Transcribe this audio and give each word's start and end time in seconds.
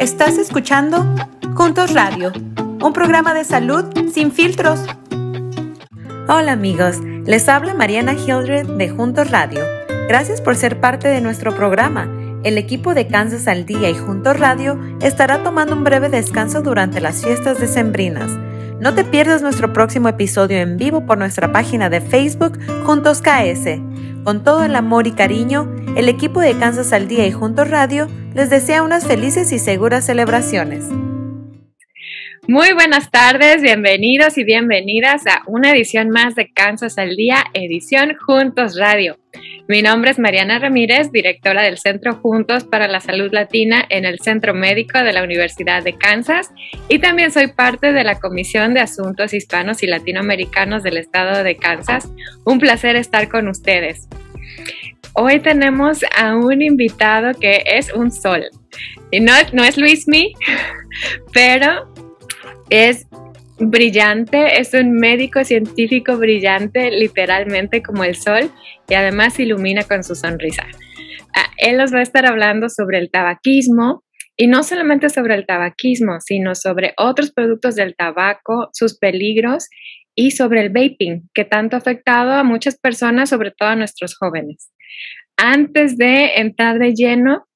Estás 0.00 0.38
escuchando 0.38 1.04
Juntos 1.54 1.92
Radio, 1.92 2.32
un 2.82 2.94
programa 2.94 3.34
de 3.34 3.44
salud 3.44 3.84
sin 4.10 4.32
filtros. 4.32 4.80
Hola 6.26 6.52
amigos, 6.52 7.00
les 7.26 7.46
habla 7.50 7.74
Mariana 7.74 8.14
Hildred 8.14 8.66
de 8.66 8.88
Juntos 8.88 9.30
Radio. 9.30 9.60
Gracias 10.08 10.40
por 10.40 10.56
ser 10.56 10.80
parte 10.80 11.06
de 11.08 11.20
nuestro 11.20 11.54
programa. 11.54 12.08
El 12.44 12.56
equipo 12.56 12.94
de 12.94 13.08
Kansas 13.08 13.46
al 13.46 13.66
Día 13.66 13.90
y 13.90 13.94
Juntos 13.94 14.40
Radio 14.40 14.80
estará 15.02 15.42
tomando 15.42 15.74
un 15.74 15.84
breve 15.84 16.08
descanso 16.08 16.62
durante 16.62 17.02
las 17.02 17.22
fiestas 17.22 17.60
decembrinas. 17.60 18.30
No 18.80 18.94
te 18.94 19.04
pierdas 19.04 19.42
nuestro 19.42 19.74
próximo 19.74 20.08
episodio 20.08 20.56
en 20.56 20.78
vivo 20.78 21.04
por 21.04 21.18
nuestra 21.18 21.52
página 21.52 21.90
de 21.90 22.00
Facebook 22.00 22.58
Juntos 22.86 23.20
KS. 23.20 23.78
Con 24.24 24.44
todo 24.44 24.64
el 24.64 24.76
amor 24.76 25.06
y 25.06 25.12
cariño, 25.12 25.70
el 25.94 26.08
equipo 26.08 26.40
de 26.40 26.56
Kansas 26.56 26.94
al 26.94 27.06
Día 27.06 27.26
y 27.26 27.32
Juntos 27.32 27.68
Radio 27.68 28.08
les 28.34 28.50
desea 28.50 28.82
unas 28.82 29.06
felices 29.06 29.52
y 29.52 29.58
seguras 29.58 30.06
celebraciones. 30.06 30.84
Muy 32.48 32.72
buenas 32.72 33.10
tardes, 33.10 33.62
bienvenidos 33.62 34.38
y 34.38 34.44
bienvenidas 34.44 35.26
a 35.26 35.42
una 35.46 35.70
edición 35.70 36.10
más 36.10 36.34
de 36.34 36.52
Kansas 36.52 36.98
al 36.98 37.14
Día, 37.14 37.44
edición 37.54 38.16
Juntos 38.16 38.76
Radio. 38.78 39.18
Mi 39.68 39.82
nombre 39.82 40.10
es 40.10 40.18
Mariana 40.18 40.58
Ramírez, 40.58 41.12
directora 41.12 41.62
del 41.62 41.78
Centro 41.78 42.14
Juntos 42.14 42.64
para 42.64 42.88
la 42.88 43.00
Salud 43.00 43.30
Latina 43.32 43.84
en 43.88 44.04
el 44.04 44.18
Centro 44.18 44.52
Médico 44.52 44.98
de 44.98 45.12
la 45.12 45.22
Universidad 45.22 45.84
de 45.84 45.96
Kansas 45.96 46.50
y 46.88 46.98
también 46.98 47.30
soy 47.30 47.48
parte 47.48 47.92
de 47.92 48.02
la 48.02 48.18
Comisión 48.18 48.74
de 48.74 48.80
Asuntos 48.80 49.32
Hispanos 49.32 49.84
y 49.84 49.86
Latinoamericanos 49.86 50.82
del 50.82 50.96
Estado 50.96 51.44
de 51.44 51.56
Kansas. 51.56 52.10
Un 52.44 52.58
placer 52.58 52.96
estar 52.96 53.28
con 53.28 53.46
ustedes. 53.46 54.08
Hoy 55.14 55.40
tenemos 55.40 56.00
a 56.16 56.36
un 56.36 56.62
invitado 56.62 57.34
que 57.38 57.62
es 57.66 57.92
un 57.92 58.12
sol. 58.12 58.44
Y 59.10 59.20
no, 59.20 59.32
no 59.52 59.64
es 59.64 59.76
Luismi, 59.76 60.34
pero 61.32 61.92
es 62.70 63.06
brillante, 63.58 64.60
es 64.60 64.72
un 64.72 64.92
médico 64.92 65.44
científico 65.44 66.16
brillante, 66.16 66.90
literalmente 66.90 67.82
como 67.82 68.04
el 68.04 68.14
sol, 68.14 68.50
y 68.88 68.94
además 68.94 69.38
ilumina 69.38 69.82
con 69.82 70.04
su 70.04 70.14
sonrisa. 70.14 70.64
Ah, 71.34 71.50
él 71.58 71.76
nos 71.76 71.92
va 71.92 71.98
a 71.98 72.02
estar 72.02 72.24
hablando 72.24 72.68
sobre 72.68 72.98
el 72.98 73.10
tabaquismo, 73.10 74.04
y 74.36 74.46
no 74.46 74.62
solamente 74.62 75.10
sobre 75.10 75.34
el 75.34 75.44
tabaquismo, 75.44 76.18
sino 76.20 76.54
sobre 76.54 76.94
otros 76.96 77.30
productos 77.30 77.74
del 77.74 77.94
tabaco, 77.94 78.70
sus 78.72 78.96
peligros 78.96 79.68
y 80.14 80.30
sobre 80.30 80.62
el 80.62 80.70
vaping, 80.70 81.28
que 81.34 81.44
tanto 81.44 81.76
ha 81.76 81.80
afectado 81.80 82.32
a 82.32 82.42
muchas 82.42 82.78
personas, 82.78 83.28
sobre 83.28 83.50
todo 83.50 83.68
a 83.68 83.76
nuestros 83.76 84.16
jóvenes. 84.16 84.70
Antes 85.36 85.96
de 85.96 86.36
entrar 86.36 86.78
de 86.78 86.94
lleno, 86.94 87.46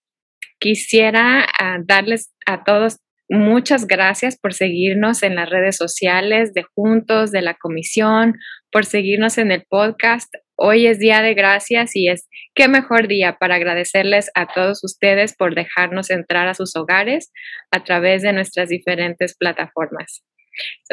quisiera 0.58 1.46
ah, 1.58 1.78
darles 1.84 2.32
a 2.46 2.64
todos 2.64 2.98
Muchas 3.30 3.86
gracias 3.86 4.38
por 4.38 4.52
seguirnos 4.52 5.22
en 5.22 5.34
las 5.34 5.48
redes 5.48 5.76
sociales 5.78 6.52
de 6.52 6.62
Juntos, 6.74 7.30
de 7.30 7.40
la 7.40 7.54
Comisión, 7.54 8.34
por 8.70 8.84
seguirnos 8.84 9.38
en 9.38 9.50
el 9.50 9.64
podcast. 9.66 10.32
Hoy 10.56 10.86
es 10.86 10.98
día 10.98 11.22
de 11.22 11.32
gracias 11.32 11.96
y 11.96 12.08
es 12.08 12.28
qué 12.54 12.68
mejor 12.68 13.08
día 13.08 13.38
para 13.40 13.54
agradecerles 13.54 14.30
a 14.34 14.46
todos 14.52 14.84
ustedes 14.84 15.34
por 15.34 15.54
dejarnos 15.54 16.10
entrar 16.10 16.48
a 16.48 16.54
sus 16.54 16.76
hogares 16.76 17.32
a 17.70 17.82
través 17.82 18.20
de 18.20 18.34
nuestras 18.34 18.68
diferentes 18.68 19.34
plataformas. 19.36 20.22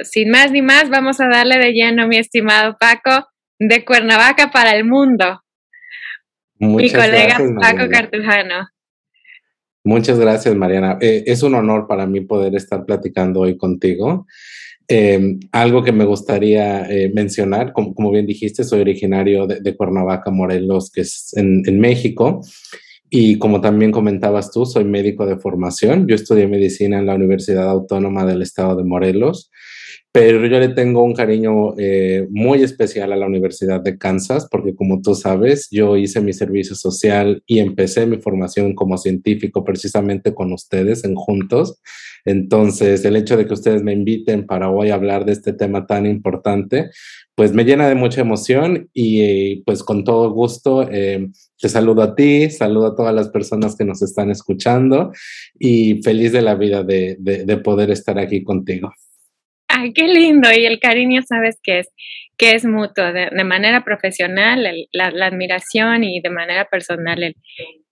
sin 0.03 0.29
más 0.31 0.51
ni 0.51 0.61
más, 0.61 0.89
vamos 0.89 1.19
a 1.19 1.27
darle 1.27 1.59
de 1.59 1.73
lleno, 1.73 2.07
mi 2.07 2.17
estimado 2.17 2.77
Paco, 2.79 3.27
de 3.59 3.83
Cuernavaca 3.83 4.51
para 4.51 4.71
el 4.71 4.85
mundo. 4.85 5.41
Mi 6.61 6.89
colega 6.89 7.37
Paco 7.59 7.89
Cartujano. 7.89 8.67
Muchas 9.83 10.19
gracias, 10.19 10.55
Mariana. 10.55 10.97
Eh, 11.01 11.23
es 11.25 11.41
un 11.41 11.55
honor 11.55 11.87
para 11.87 12.05
mí 12.05 12.21
poder 12.21 12.55
estar 12.55 12.85
platicando 12.85 13.39
hoy 13.39 13.57
contigo. 13.57 14.27
Em, 14.87 15.39
algo 15.51 15.83
que 15.83 15.91
me 15.91 16.05
gustaría 16.05 16.83
eh, 16.83 17.11
mencionar, 17.13 17.73
como, 17.73 18.11
bien 18.11 18.27
dijiste, 18.27 18.63
soy 18.63 18.81
originario 18.81 19.47
de, 19.47 19.75
Cuernavaca, 19.75 20.29
Morelos, 20.29 20.91
que 20.91 21.01
es 21.01 21.33
en, 21.35 21.63
en, 21.65 21.79
México. 21.79 22.41
Y 23.09 23.39
como 23.39 23.59
también 23.59 23.91
comentabas 23.91 24.51
tú, 24.51 24.65
soy 24.65 24.83
médico 24.83 25.25
de 25.25 25.37
formación. 25.37 26.07
Yo 26.07 26.15
estudié 26.15 26.47
medicina 26.47 26.99
en 26.99 27.07
la 27.07 27.15
Universidad 27.15 27.69
Autónoma 27.69 28.25
del 28.25 28.41
Estado 28.43 28.75
de 28.75 28.83
Morelos 28.83 29.49
pero 30.13 30.45
yo 30.45 30.59
le 30.59 30.69
tengo 30.69 31.03
un 31.03 31.13
cariño 31.13 31.73
eh, 31.77 32.27
muy 32.31 32.63
especial 32.63 33.13
a 33.13 33.15
la 33.15 33.27
Universidad 33.27 33.81
de 33.81 33.97
Kansas 33.97 34.45
porque 34.51 34.75
como 34.75 35.01
tú 35.01 35.15
sabes, 35.15 35.69
yo 35.71 35.95
hice 35.95 36.19
mi 36.19 36.33
servicio 36.33 36.75
social 36.75 37.41
y 37.45 37.59
empecé 37.59 38.05
mi 38.05 38.17
formación 38.17 38.75
como 38.75 38.97
científico 38.97 39.63
precisamente 39.63 40.33
con 40.33 40.51
ustedes 40.51 41.05
en 41.05 41.15
Juntos. 41.15 41.79
Entonces, 42.25 43.05
el 43.05 43.15
hecho 43.15 43.37
de 43.37 43.47
que 43.47 43.53
ustedes 43.53 43.83
me 43.83 43.93
inviten 43.93 44.45
para 44.45 44.69
hoy 44.69 44.89
hablar 44.89 45.23
de 45.25 45.31
este 45.31 45.53
tema 45.53 45.87
tan 45.87 46.05
importante, 46.05 46.89
pues 47.33 47.53
me 47.53 47.63
llena 47.63 47.87
de 47.87 47.95
mucha 47.95 48.21
emoción 48.21 48.89
y 48.93 49.63
pues 49.63 49.81
con 49.81 50.03
todo 50.03 50.29
gusto 50.31 50.87
eh, 50.91 51.29
te 51.57 51.69
saludo 51.69 52.01
a 52.03 52.15
ti, 52.15 52.49
saludo 52.49 52.87
a 52.87 52.95
todas 52.95 53.15
las 53.15 53.29
personas 53.29 53.77
que 53.77 53.85
nos 53.85 54.01
están 54.01 54.29
escuchando 54.29 55.13
y 55.57 56.01
feliz 56.03 56.33
de 56.33 56.41
la 56.41 56.55
vida 56.55 56.83
de, 56.83 57.15
de 57.17 57.57
poder 57.57 57.91
estar 57.91 58.19
aquí 58.19 58.43
contigo. 58.43 58.91
Ay, 59.81 59.93
qué 59.93 60.07
lindo. 60.07 60.49
Y 60.51 60.65
el 60.65 60.79
cariño, 60.79 61.21
sabes 61.23 61.59
que 61.61 61.79
es, 61.79 61.89
que 62.37 62.51
es 62.51 62.65
mutuo, 62.65 63.11
de, 63.11 63.43
manera 63.43 63.83
profesional, 63.83 64.67
la, 64.91 65.25
admiración 65.25 66.03
y 66.03 66.21
de 66.21 66.29
manera 66.29 66.65
personal 66.65 67.35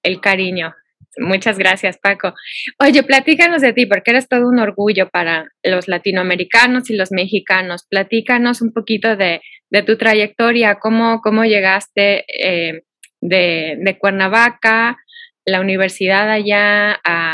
el, 0.03 0.21
cariño. 0.21 0.73
Muchas 1.17 1.57
gracias, 1.57 1.97
Paco. 1.97 2.33
Oye, 2.79 3.03
platícanos 3.03 3.61
de 3.61 3.73
ti, 3.73 3.85
porque 3.85 4.11
eres 4.11 4.29
todo 4.29 4.47
un 4.47 4.59
orgullo 4.59 5.09
para 5.09 5.49
los 5.63 5.87
latinoamericanos 5.87 6.89
y 6.89 6.95
los 6.95 7.11
mexicanos. 7.11 7.85
Platícanos 7.89 8.61
un 8.61 8.71
poquito 8.71 9.15
de, 9.15 9.41
tu 9.85 9.97
trayectoria, 9.97 10.75
cómo, 10.75 11.21
cómo 11.21 11.45
llegaste 11.45 12.25
eh, 12.27 12.83
de, 13.21 13.97
Cuernavaca, 13.99 14.97
la 15.45 15.61
universidad 15.61 16.29
allá, 16.29 16.93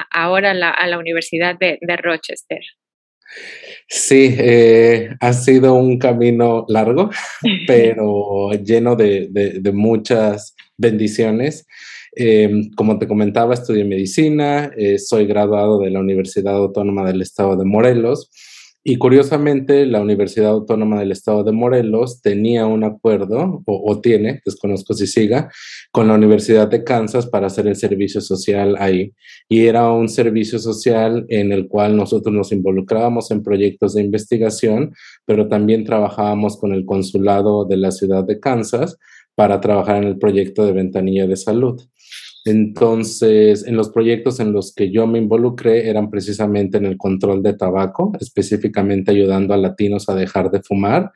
ahora 0.09 0.51
a 0.51 0.87
la 0.87 0.97
Universidad 0.97 1.55
de 1.59 1.97
Rochester. 1.97 2.61
Sí, 3.87 4.35
eh, 4.37 5.09
ha 5.19 5.33
sido 5.33 5.75
un 5.75 5.99
camino 5.99 6.65
largo, 6.67 7.09
pero 7.67 8.51
lleno 8.53 8.95
de, 8.95 9.61
muchas 9.73 10.55
bendiciones. 10.77 11.67
Em, 12.17 12.71
como 12.75 12.97
te 12.97 13.07
comentaba, 13.07 13.53
estudié 13.53 13.83
medicina, 13.83 14.71
eh, 14.77 14.97
soy 14.97 15.25
graduado 15.27 15.79
de 15.79 15.91
la 15.91 15.99
Universidad 15.99 16.55
Autónoma 16.55 17.05
del 17.05 17.21
Estado 17.21 17.57
de 17.57 17.65
Morelos 17.65 18.31
y 18.87 18.97
curiosamente, 18.97 19.87
la 19.87 19.99
Universidad 19.99 20.51
Autónoma 20.51 20.99
del 20.99 21.11
Estado 21.11 21.43
de 21.43 21.51
Morelos 21.51 22.21
tenía 22.21 22.67
un 22.67 22.83
acuerdo, 22.83 23.63
o, 23.65 23.99
tiene, 23.99 24.41
desconozco 24.45 24.93
si 24.93 25.07
siga, 25.07 25.49
con 25.91 26.07
la 26.07 26.13
Universidad 26.13 26.67
de 26.67 26.83
Kansas 26.83 27.25
para 27.25 27.47
hacer 27.47 27.65
el 27.65 27.75
servicio 27.77 28.21
social 28.21 28.75
ahí. 28.77 29.11
Y 29.49 29.65
era 29.65 29.91
un 29.91 30.07
servicio 30.07 30.59
social 30.59 31.25
en 31.29 31.51
el 31.51 31.67
cual 31.67 31.97
nosotros 31.97 32.31
nos 32.31 32.51
involucrábamos 32.51 33.31
en 33.31 33.41
proyectos 33.41 33.95
de 33.95 34.03
investigación, 34.03 34.93
pero 35.25 35.47
también 35.47 35.83
trabajábamos 35.83 36.55
con 36.55 36.71
el 36.71 36.85
consulado 36.85 37.65
de 37.65 37.77
la 37.77 37.89
ciudad 37.89 38.23
de 38.23 38.39
Kansas 38.39 38.99
para 39.33 39.61
trabajar 39.61 40.03
en 40.03 40.09
el 40.09 40.19
proyecto 40.19 40.63
de 40.63 40.73
ventanilla 40.73 41.25
de 41.25 41.37
salud. 41.37 41.81
Entonces, 42.45 43.65
en 43.65 43.75
los 43.75 43.89
proyectos 43.89 44.39
en 44.39 44.53
los 44.53 44.71
que 44.73 44.91
yo 44.91 45.07
me 45.07 45.17
involucré 45.17 45.89
eran 45.89 46.11
precisamente 46.11 46.77
en 46.77 46.85
el 46.85 46.95
control 46.95 47.41
de 47.41 47.53
tabaco, 47.53 48.11
específicamente 48.19 49.09
ayudando 49.09 49.55
a 49.55 49.57
latinos 49.57 50.07
a 50.09 50.15
dejar 50.15 50.51
de 50.51 50.61
fumar. 50.61 51.11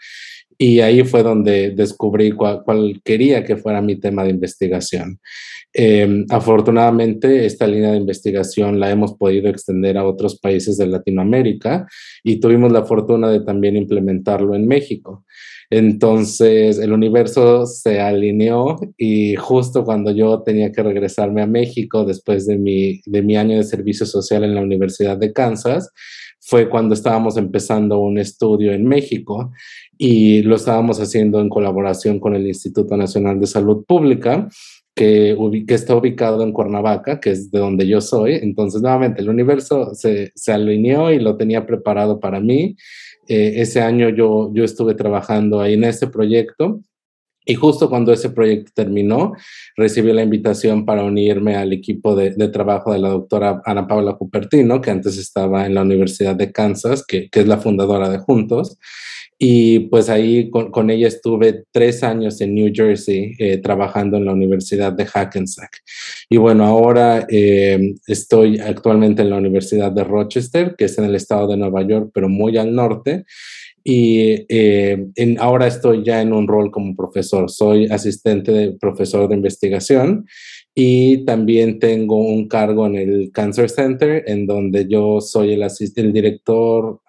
Y 0.62 0.82
ahí 0.82 1.04
fue 1.06 1.24
donde 1.24 1.72
descubrí 1.72 2.34
cuál, 2.34 3.02
quería 3.06 3.46
que 3.46 3.56
fuera 3.56 3.82
mi 3.82 3.98
tema 3.98 4.26
de 4.26 4.32
investigación. 4.32 5.20
Em, 5.72 6.26
afortunadamente, 6.30 7.46
esta 7.46 7.66
línea 7.66 7.92
de 7.92 7.98
investigación 7.98 8.78
la 8.78 8.92
hemos 8.92 9.14
podido 9.14 9.50
extender 9.50 9.98
a 9.98 10.06
otros 10.06 10.38
países 10.38 10.78
de 10.78 10.88
Latinoamérica 10.88 11.88
y 12.26 12.42
tuvimos 12.42 12.74
la 12.74 12.84
fortuna 12.84 13.30
de 13.30 13.40
también 13.40 13.78
implementarlo 13.78 14.54
en 14.54 14.68
México. 14.68 15.24
Entonces 15.72 16.80
el 16.80 16.92
universo 16.94 17.68
se 17.68 18.02
alineó 18.02 18.80
y 18.98 19.36
justo 19.36 19.86
cuando 19.86 20.12
yo 20.12 20.42
tenía 20.42 20.72
que 20.72 20.82
regresarme 20.82 21.44
a 21.44 21.48
México 21.48 22.06
después 22.06 22.48
de 22.48 22.58
mi, 22.58 23.02
de 23.06 23.22
mi 23.22 23.38
año 23.38 23.56
de 23.58 23.64
servicio 23.64 24.06
social 24.08 24.44
en 24.44 24.56
la 24.56 24.62
Universidad 24.62 25.18
de 25.18 25.32
Kansas, 25.32 25.92
fue 26.50 26.68
cuando 26.68 26.96
estábamos 26.96 27.38
empezando 27.38 28.00
un 28.00 28.18
estudio 28.18 28.74
en 28.74 28.88
México 28.88 29.52
y 30.00 30.42
lo 30.42 30.56
estábamos 30.56 31.00
haciendo 31.00 31.40
en 31.40 31.48
colaboración 31.48 32.20
con 32.20 32.34
el 32.34 32.48
Instituto 32.48 32.98
Nacional 32.98 33.40
de 33.40 33.46
Salud 33.46 33.86
Pública. 33.86 34.50
Que, 34.96 35.38
está 35.68 35.96
ubicado 35.96 36.44
en 36.44 36.52
Cuernavaca, 36.52 37.20
que 37.22 37.30
es 37.30 37.52
de 37.52 37.60
donde 37.60 37.88
yo 37.88 38.02
soy. 38.02 38.34
Entonces, 38.34 38.82
nuevamente, 38.82 39.22
el 39.22 39.30
universo 39.30 39.94
se, 39.94 40.32
se 40.36 40.52
alineó 40.52 41.12
y 41.12 41.20
lo 41.20 41.38
tenía 41.38 41.66
preparado 41.66 42.20
para 42.20 42.42
mí. 42.42 42.76
Eh, 43.28 43.62
ese 43.62 43.80
año 43.80 44.10
yo, 44.10 44.52
yo 44.54 44.64
estuve 44.64 44.96
trabajando 44.96 45.62
ahí 45.62 45.76
en 45.76 45.84
ese 45.84 46.08
proyecto 46.08 46.82
Y 47.46 47.56
justo 47.56 47.90
cuando 47.90 48.14
ese 48.14 48.30
proyecto 48.30 48.72
terminó, 48.76 49.34
recibí 49.76 50.14
la 50.14 50.24
invitación 50.24 50.86
para 50.86 51.04
unirme 51.04 51.56
al 51.56 51.74
equipo 51.74 52.16
de, 52.16 52.32
trabajo 52.50 52.94
de 52.94 53.00
la 53.00 53.10
doctora 53.10 53.62
Ana 53.66 53.88
Paula 53.88 54.14
Cupertino, 54.14 54.82
que 54.82 54.92
antes 54.92 55.18
estaba 55.18 55.66
en 55.66 55.74
la 55.74 55.82
Universidad 55.82 56.36
de 56.36 56.52
Kansas, 56.52 57.04
que, 57.06 57.30
es 57.32 57.48
la 57.48 57.58
fundadora 57.58 58.10
de 58.10 58.20
Juntos. 58.20 58.78
Y 59.42 59.80
pues 59.88 60.10
ahí 60.10 60.50
con, 60.50 60.90
ella 60.90 61.08
estuve 61.08 61.64
tres 61.72 62.04
años 62.04 62.42
en 62.42 62.54
New 62.54 62.72
Jersey 62.74 63.36
eh, 63.40 63.58
trabajando 63.58 64.18
en 64.18 64.26
la 64.26 64.34
Universidad 64.34 64.92
de 64.92 65.06
Hackensack. 65.06 65.80
Y 66.30 66.36
bueno, 66.36 66.66
ahora 66.66 67.26
eh, 67.30 67.96
estoy 68.06 68.60
actualmente 68.60 69.22
en 69.22 69.30
la 69.30 69.38
Universidad 69.38 69.94
de 69.94 70.04
Rochester, 70.04 70.76
que 70.78 70.86
es 70.86 70.98
en 70.98 71.06
el 71.06 71.16
estado 71.16 71.48
de 71.48 71.56
Nueva 71.56 71.82
York, 71.84 72.12
pero 72.14 72.28
muy 72.28 72.58
al 72.58 72.76
norte 72.76 73.24
y 73.84 74.46
eh, 74.50 75.08
ahora 75.40 75.68
estoy 75.68 76.04
ya 76.04 76.22
en 76.22 76.34
un 76.34 76.48
rol 76.48 76.72
como 76.72 76.96
profesor. 76.96 77.50
Soy 77.50 77.86
asistente 77.88 78.52
de 78.52 78.72
profesor 78.74 79.28
de 79.28 79.36
investigación 79.36 80.26
y 80.76 81.26
también 81.26 81.80
tengo 81.80 82.18
un 82.18 82.48
cargo 82.48 82.88
en 82.88 82.96
el 82.96 83.32
Cancer 83.34 83.70
Center, 83.70 84.24
en 84.28 84.46
donde 84.46 84.88
yo 84.88 85.22
soy 85.22 85.54
el, 85.54 85.64
el 85.96 86.14
director, 86.14 87.02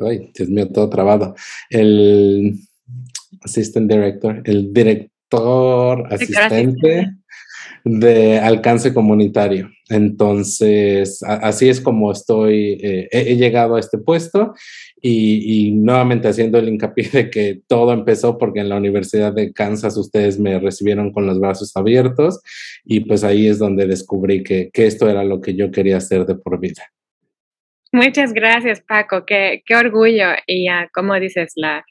ay, 0.00 0.30
Dios 0.34 0.48
mío, 0.48 0.68
todo 0.68 0.88
trabado, 0.88 1.34
el 1.70 2.58
assistant 3.42 3.90
director, 3.90 4.42
el 4.44 4.72
director 4.72 6.06
asistente 6.12 7.12
de 7.84 8.38
alcance 8.38 8.92
comunitario. 8.92 9.70
Entonces, 9.88 11.22
así 11.22 11.68
es 11.68 11.80
como 11.80 12.12
estoy, 12.12 12.78
eh, 12.82 13.08
he, 13.10 13.36
llegado 13.36 13.76
a 13.76 13.80
este 13.80 13.98
puesto 13.98 14.54
y, 15.00 15.72
nuevamente 15.72 16.28
haciendo 16.28 16.58
el 16.58 16.68
hincapié 16.68 17.08
de 17.10 17.30
que 17.30 17.60
todo 17.66 17.92
empezó 17.92 18.36
porque 18.36 18.60
en 18.60 18.68
la 18.68 18.76
Universidad 18.76 19.32
de 19.32 19.52
Kansas 19.52 19.96
ustedes 19.96 20.38
me 20.38 20.58
recibieron 20.58 21.12
con 21.12 21.26
los 21.26 21.40
brazos 21.40 21.76
abiertos 21.76 22.40
y 22.84 23.00
pues 23.00 23.24
ahí 23.24 23.46
es 23.46 23.58
donde 23.58 23.86
descubrí 23.86 24.42
que, 24.42 24.70
esto 24.74 25.08
era 25.08 25.24
lo 25.24 25.40
que 25.40 25.54
yo 25.54 25.70
quería 25.70 25.96
hacer 25.96 26.26
de 26.26 26.34
por 26.34 26.60
vida. 26.60 26.82
Muchas 27.92 28.34
gracias, 28.34 28.82
Paco. 28.82 29.24
Qué, 29.24 29.62
orgullo. 29.74 30.26
Y 30.46 30.66
ya, 30.66 30.90
como 30.92 31.18
dices, 31.18 31.52
la, 31.56 31.84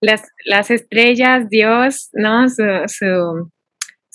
las, 0.00 0.22
las 0.44 0.72
estrellas, 0.72 1.48
Dios, 1.48 2.08
¿no? 2.12 2.48
su 2.48 3.50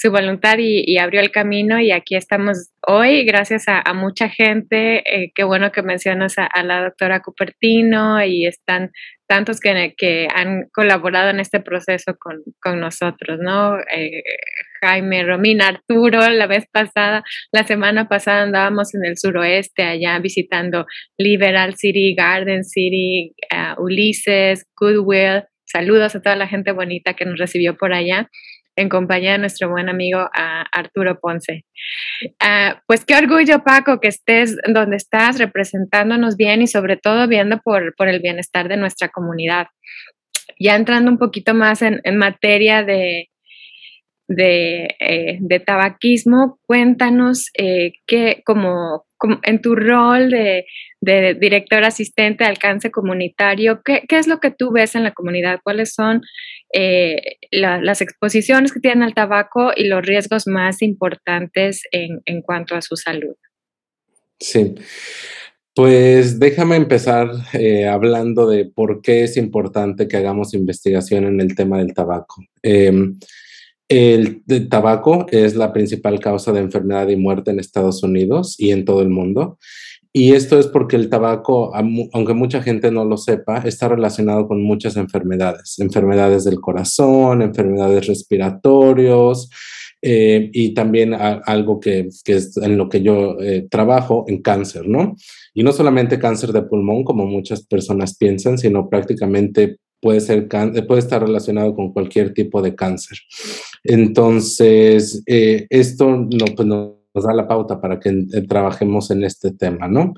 voluntad 0.09 0.57
y, 0.59 0.97
abrió 0.97 1.21
el 1.21 1.31
camino 1.31 1.79
y 1.79 1.91
aquí 1.91 2.15
estamos 2.15 2.71
hoy 2.87 3.25
gracias 3.25 3.65
a, 3.67 3.81
mucha 3.93 4.29
gente. 4.29 5.03
Eh, 5.05 5.31
qué 5.35 5.43
bueno 5.43 5.71
que 5.71 5.81
mencionas 5.81 6.35
a, 6.37 6.63
la 6.63 6.83
doctora 6.83 7.21
Cupertino 7.21 8.23
y 8.23 8.45
están 8.45 8.91
tantos 9.27 9.59
que, 9.59 9.93
que 9.97 10.27
han 10.33 10.67
colaborado 10.73 11.29
en 11.29 11.39
este 11.39 11.59
proceso 11.59 12.15
con, 12.19 12.43
con 12.61 12.79
nosotros, 12.79 13.39
¿no? 13.41 13.77
Eh, 13.79 14.23
Jaime, 14.81 15.23
Romina, 15.23 15.67
Arturo, 15.67 16.29
la 16.29 16.47
vez 16.47 16.65
pasada, 16.71 17.23
la 17.51 17.63
semana 17.63 18.07
pasada 18.07 18.43
andábamos 18.43 18.93
en 18.93 19.05
el 19.05 19.17
suroeste 19.17 19.83
allá 19.83 20.19
visitando 20.19 20.85
Liberal 21.17 21.75
City, 21.75 22.13
Garden 22.15 22.63
City, 22.63 23.33
uh, 23.51 23.81
Ulises, 23.81 24.65
Goodwill. 24.79 25.43
Saludos 25.65 26.15
a 26.15 26.21
toda 26.21 26.35
la 26.35 26.47
gente 26.47 26.71
bonita 26.71 27.15
que 27.15 27.25
nos 27.25 27.39
recibió 27.39 27.75
por 27.75 27.93
allá 27.93 28.29
en 28.75 28.89
compañía 28.89 29.33
de 29.33 29.37
nuestro 29.39 29.69
buen 29.69 29.89
amigo 29.89 30.29
Arturo 30.71 31.19
Ponce. 31.19 31.65
Ah, 32.39 32.81
pues 32.87 33.05
qué 33.05 33.15
orgullo, 33.15 33.63
Paco, 33.63 33.99
que 33.99 34.09
estés 34.09 34.57
donde 34.67 34.97
estás, 34.97 35.39
representándonos 35.39 36.35
bien 36.35 36.61
y 36.61 36.67
sobre 36.67 36.97
todo 36.97 37.27
viendo 37.27 37.59
por, 37.63 37.93
el 37.97 38.19
bienestar 38.19 38.67
de 38.67 38.77
nuestra 38.77 39.09
comunidad. 39.09 39.67
Ya 40.59 40.75
entrando 40.75 41.11
un 41.11 41.17
poquito 41.17 41.53
más 41.53 41.81
en, 41.81 42.01
materia 42.17 42.83
de, 42.83 43.29
eh, 44.29 45.37
de, 45.39 45.59
tabaquismo, 45.59 46.59
cuéntanos 46.65 47.49
eh, 47.57 47.93
qué, 48.05 48.41
como, 48.45 49.05
en 49.43 49.61
tu 49.61 49.75
rol 49.75 50.29
de, 50.29 50.65
director 51.05 51.83
asistente 51.83 52.43
de 52.43 52.49
alcance 52.49 52.91
comunitario, 52.91 53.81
¿qué, 53.83 54.03
es 54.09 54.27
lo 54.27 54.39
que 54.39 54.51
tú 54.51 54.71
ves 54.71 54.95
en 54.95 55.03
la 55.03 55.13
comunidad? 55.13 55.59
¿Cuáles 55.63 55.93
son 55.93 56.21
eh, 56.73 57.37
las 57.51 58.01
exposiciones 58.01 58.73
que 58.73 58.79
tienen 58.79 59.03
al 59.03 59.13
tabaco 59.13 59.71
y 59.75 59.85
los 59.85 60.05
riesgos 60.05 60.47
más 60.47 60.81
importantes 60.81 61.81
en, 61.91 62.41
cuanto 62.41 62.75
a 62.75 62.81
su 62.81 62.95
salud? 62.95 63.35
Sí. 64.39 64.75
Pues 65.73 66.39
déjame 66.39 66.77
empezar 66.77 67.29
eh, 67.53 67.85
hablando 67.85 68.47
de 68.47 68.65
por 68.65 69.01
qué 69.01 69.23
es 69.23 69.35
importante 69.35 70.07
que 70.07 70.17
hagamos 70.17 70.53
investigación 70.53 71.25
en 71.25 71.41
el 71.41 71.55
tema 71.55 71.79
del 71.79 71.93
tabaco. 71.93 72.43
Em, 72.63 73.17
el, 73.87 74.43
tabaco 74.69 75.27
es 75.29 75.55
la 75.55 75.71
principal 75.71 76.19
causa 76.19 76.51
de 76.51 76.59
enfermedad 76.59 77.07
y 77.09 77.15
muerte 77.15 77.51
en 77.51 77.59
Estados 77.59 78.01
Unidos 78.01 78.55
y 78.57 78.71
en 78.71 78.83
todo 78.83 79.01
el 79.01 79.09
mundo. 79.09 79.59
Y 80.17 80.31
esto 80.31 80.57
es 80.57 80.67
porque 80.67 80.95
el 80.95 81.09
tabaco, 81.09 81.73
aunque 81.75 82.33
mucha 82.33 82.61
gente 82.61 82.89
no 82.89 83.03
lo 83.03 83.17
sepa, 83.17 83.57
está 83.57 83.89
relacionado 83.89 84.47
con 84.47 84.63
muchas 84.63 84.95
enfermedades, 84.95 85.77
enfermedades 85.79 86.45
del 86.45 86.61
corazón, 86.61 87.41
enfermedades 87.41 88.07
respiratorios 88.07 89.49
eh, 90.01 90.49
y 90.53 90.73
también 90.73 91.13
algo 91.13 91.81
que, 91.81 92.07
es 92.27 92.55
en 92.55 92.77
lo 92.77 92.87
que 92.87 93.01
yo 93.01 93.41
eh, 93.41 93.67
trabajo, 93.69 94.23
en 94.29 94.41
cáncer, 94.41 94.87
¿no? 94.87 95.17
Y 95.53 95.63
no 95.63 95.73
solamente 95.73 96.17
cáncer 96.17 96.53
de 96.53 96.61
pulmón, 96.61 97.03
como 97.03 97.25
muchas 97.25 97.65
personas 97.65 98.15
piensan, 98.15 98.57
sino 98.57 98.87
prácticamente 98.87 99.79
puede, 99.99 100.21
ser, 100.21 100.47
puede 100.47 100.99
estar 100.99 101.21
relacionado 101.23 101.75
con 101.75 101.91
cualquier 101.91 102.33
tipo 102.33 102.61
de 102.61 102.73
cáncer. 102.73 103.17
Entonces, 103.83 105.21
eh, 105.25 105.67
esto 105.69 106.09
no, 106.15 106.45
pues 106.55 106.65
nos 106.65 107.04
da 107.23 107.33
la 107.33 107.47
pauta 107.47 107.79
para 107.79 107.99
que 107.99 108.09
eh, 108.09 108.41
trabajemos 108.47 109.09
en 109.11 109.23
este 109.23 109.51
tema, 109.51 109.87
¿no? 109.87 110.13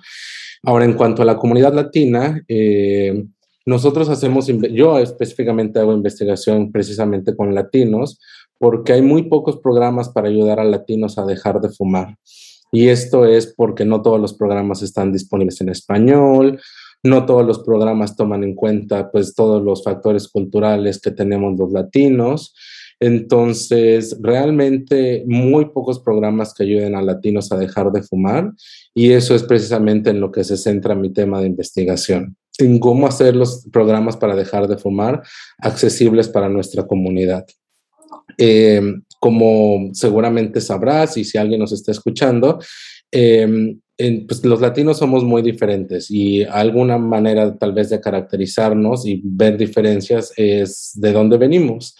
Ahora, 0.64 0.86
en 0.86 0.94
cuanto 0.94 1.22
a 1.22 1.26
la 1.26 1.38
comunidad 1.38 1.74
latina, 1.74 2.42
eh, 2.48 3.24
nosotros 3.66 4.10
hacemos, 4.10 4.48
yo 4.72 4.98
específicamente 4.98 5.80
hago 5.80 5.94
investigación 5.94 6.72
precisamente 6.72 7.36
con 7.36 7.54
latinos, 7.54 8.20
porque 8.58 8.94
hay 8.94 9.02
muy 9.02 9.24
pocos 9.24 9.58
programas 9.58 10.10
para 10.10 10.30
ayudar 10.30 10.60
a 10.60 10.64
latinos 10.64 11.18
a 11.18 11.26
dejar 11.26 11.62
de 11.62 11.70
fumar. 11.70 12.16
Y 12.72 12.88
esto 12.88 13.26
es 13.26 13.54
porque 13.56 13.86
no 13.86 14.02
todos 14.02 14.20
los 14.20 14.34
programas 14.34 14.82
están 14.82 15.12
disponibles 15.12 15.62
en 15.62 15.70
español, 15.70 16.60
no 17.04 17.26
todos 17.26 17.46
los 17.46 17.60
programas 17.60 18.16
toman 18.16 18.44
en 18.44 18.56
cuenta 18.56 19.12
pues 19.12 19.34
todos 19.36 19.64
los 19.64 19.84
factores 19.84 20.28
culturales 20.28 21.00
que 21.00 21.12
tenemos 21.12 21.58
los 21.58 21.72
latinos. 21.72 22.54
Entonces, 23.00 24.18
realmente 24.22 25.24
muy 25.28 25.66
pocos 25.66 26.00
programas 26.00 26.54
que 26.54 26.64
ayuden 26.64 26.96
a 26.96 27.02
latinos 27.02 27.52
a 27.52 27.58
dejar 27.58 27.92
de 27.92 28.02
fumar 28.02 28.52
y 28.94 29.12
eso 29.12 29.36
es 29.36 29.44
precisamente 29.44 30.10
en 30.10 30.20
lo 30.20 30.32
que 30.32 30.44
se 30.44 30.58
centra 30.58 30.96
mi 30.96 31.12
tema 31.14 31.40
de 31.40 31.48
investigación, 31.48 32.36
en 32.58 32.80
cómo 32.80 33.06
hacer 33.08 33.36
los 33.36 33.68
programas 33.72 34.18
para 34.18 34.36
dejar 34.36 34.68
de 34.68 34.78
fumar 34.78 35.22
accesibles 35.60 36.28
para 36.28 36.50
nuestra 36.50 36.88
comunidad. 36.88 37.46
Eh, 38.38 38.82
como 39.20 39.90
seguramente 39.94 40.62
sabrás 40.62 41.18
y 41.18 41.24
si 41.24 41.38
alguien 41.38 41.60
nos 41.60 41.72
está 41.72 41.92
escuchando, 41.92 42.60
eh, 43.12 43.76
pues 44.28 44.46
los 44.46 44.62
latinos 44.62 44.98
somos 44.98 45.24
muy 45.24 45.42
diferentes 45.42 46.12
y 46.12 46.44
alguna 46.44 46.98
manera 46.98 47.58
tal 47.58 47.74
vez 47.74 47.90
de 47.90 48.00
caracterizarnos 48.00 49.08
y 49.08 49.22
ver 49.24 49.58
diferencias 49.58 50.34
es 50.38 50.92
de 50.96 51.12
dónde 51.12 51.38
venimos. 51.38 51.96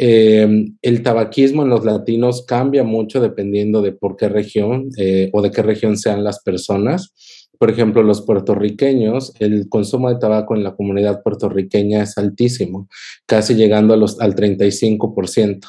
Em, 0.00 0.76
el 0.80 1.02
tabaquismo 1.02 1.64
en 1.64 1.70
los 1.70 1.84
latinos 1.84 2.44
cambia 2.46 2.84
mucho 2.84 3.20
dependiendo 3.20 3.82
de 3.82 3.90
por 3.90 4.16
qué 4.16 4.28
región 4.28 4.90
eh, 4.96 5.28
o 5.32 5.42
de 5.42 5.50
qué 5.50 5.62
región 5.62 5.96
sean 5.96 6.22
las 6.22 6.40
personas. 6.42 7.12
Por 7.58 7.72
ejemplo, 7.72 8.04
los 8.04 8.22
puertorriqueños, 8.22 9.32
el 9.40 9.68
consumo 9.68 10.08
de 10.08 10.20
tabaco 10.20 10.54
en 10.54 10.62
la 10.62 10.76
comunidad 10.76 11.24
puertorriqueña 11.24 12.04
es 12.04 12.16
altísimo, 12.16 12.88
casi 13.26 13.56
llegando 13.56 13.94
a 13.94 13.96
los, 13.96 14.20
al 14.20 14.36
35%. 14.36 15.66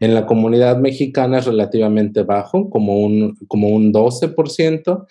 En 0.00 0.14
la 0.14 0.26
comunidad 0.26 0.76
mexicana 0.76 1.38
es 1.38 1.46
relativamente 1.46 2.24
bajo, 2.24 2.68
como 2.68 2.98
un, 2.98 3.36
como 3.48 3.68
un 3.68 3.90
12%, 3.90 5.06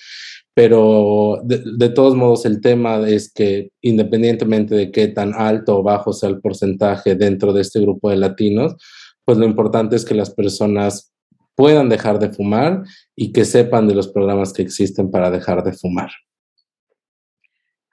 pero 0.60 1.40
de, 1.42 1.88
todos 1.88 2.18
modos 2.18 2.46
el 2.46 2.60
tema 2.60 3.08
es 3.08 3.32
que 3.32 3.70
independientemente 3.80 4.76
de 4.76 4.92
qué 4.92 5.08
tan 5.08 5.34
alto 5.34 5.78
o 5.78 5.84
bajo 5.84 6.12
sea 6.12 6.28
el 6.28 6.42
porcentaje 6.42 7.16
dentro 7.16 7.54
de 7.54 7.62
este 7.62 7.80
grupo 7.80 8.10
de 8.10 8.18
latinos, 8.18 8.76
pues 9.24 9.38
lo 9.38 9.46
importante 9.46 9.96
es 9.96 10.04
que 10.04 10.16
las 10.16 10.32
personas 10.32 11.14
puedan 11.56 11.88
dejar 11.88 12.20
de 12.20 12.34
fumar 12.34 12.84
y 13.16 13.32
que 13.32 13.46
sepan 13.46 13.88
de 13.88 13.96
los 13.96 14.10
programas 14.10 14.52
que 14.52 14.62
existen 14.62 15.10
para 15.12 15.32
dejar 15.32 15.64
de 15.64 15.72
fumar. 15.72 16.12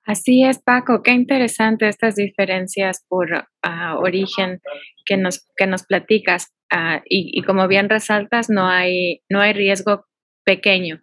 Así 0.05 0.43
es, 0.43 0.59
Paco, 0.59 1.05
qué 1.05 1.13
interesante 1.13 1.89
estas 1.89 2.17
diferencias 2.17 3.05
por 3.07 3.47
ah, 3.63 3.97
origen 4.01 4.61
que 5.05 5.17
nos, 5.17 5.47
que 5.57 5.69
nos 5.69 5.85
platicas. 5.85 6.53
Ah, 6.73 7.01
y, 7.05 7.41
como 7.43 7.69
bien 7.69 7.89
resaltas, 7.89 8.51
no 8.51 8.67
hay, 8.67 9.23
no 9.31 9.41
hay 9.41 9.53
riesgo 9.53 10.05
pequeño. 10.45 11.01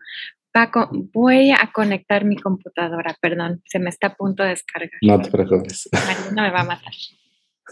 Va 0.56 0.70
voy 1.12 1.52
a 1.52 1.72
conectar 1.74 2.26
mi 2.26 2.36
computadora, 2.36 3.16
perdón, 3.20 3.64
se 3.66 3.80
me 3.80 3.90
está 3.90 4.08
a 4.08 4.16
punto 4.16 4.44
de 4.44 4.50
descargar. 4.50 4.92
No 5.02 5.20
te 5.20 5.32
preocupes. 5.32 5.90
no 6.36 6.42
me 6.44 6.52
va 6.52 6.62
a 6.62 6.64
matar. 6.64 6.94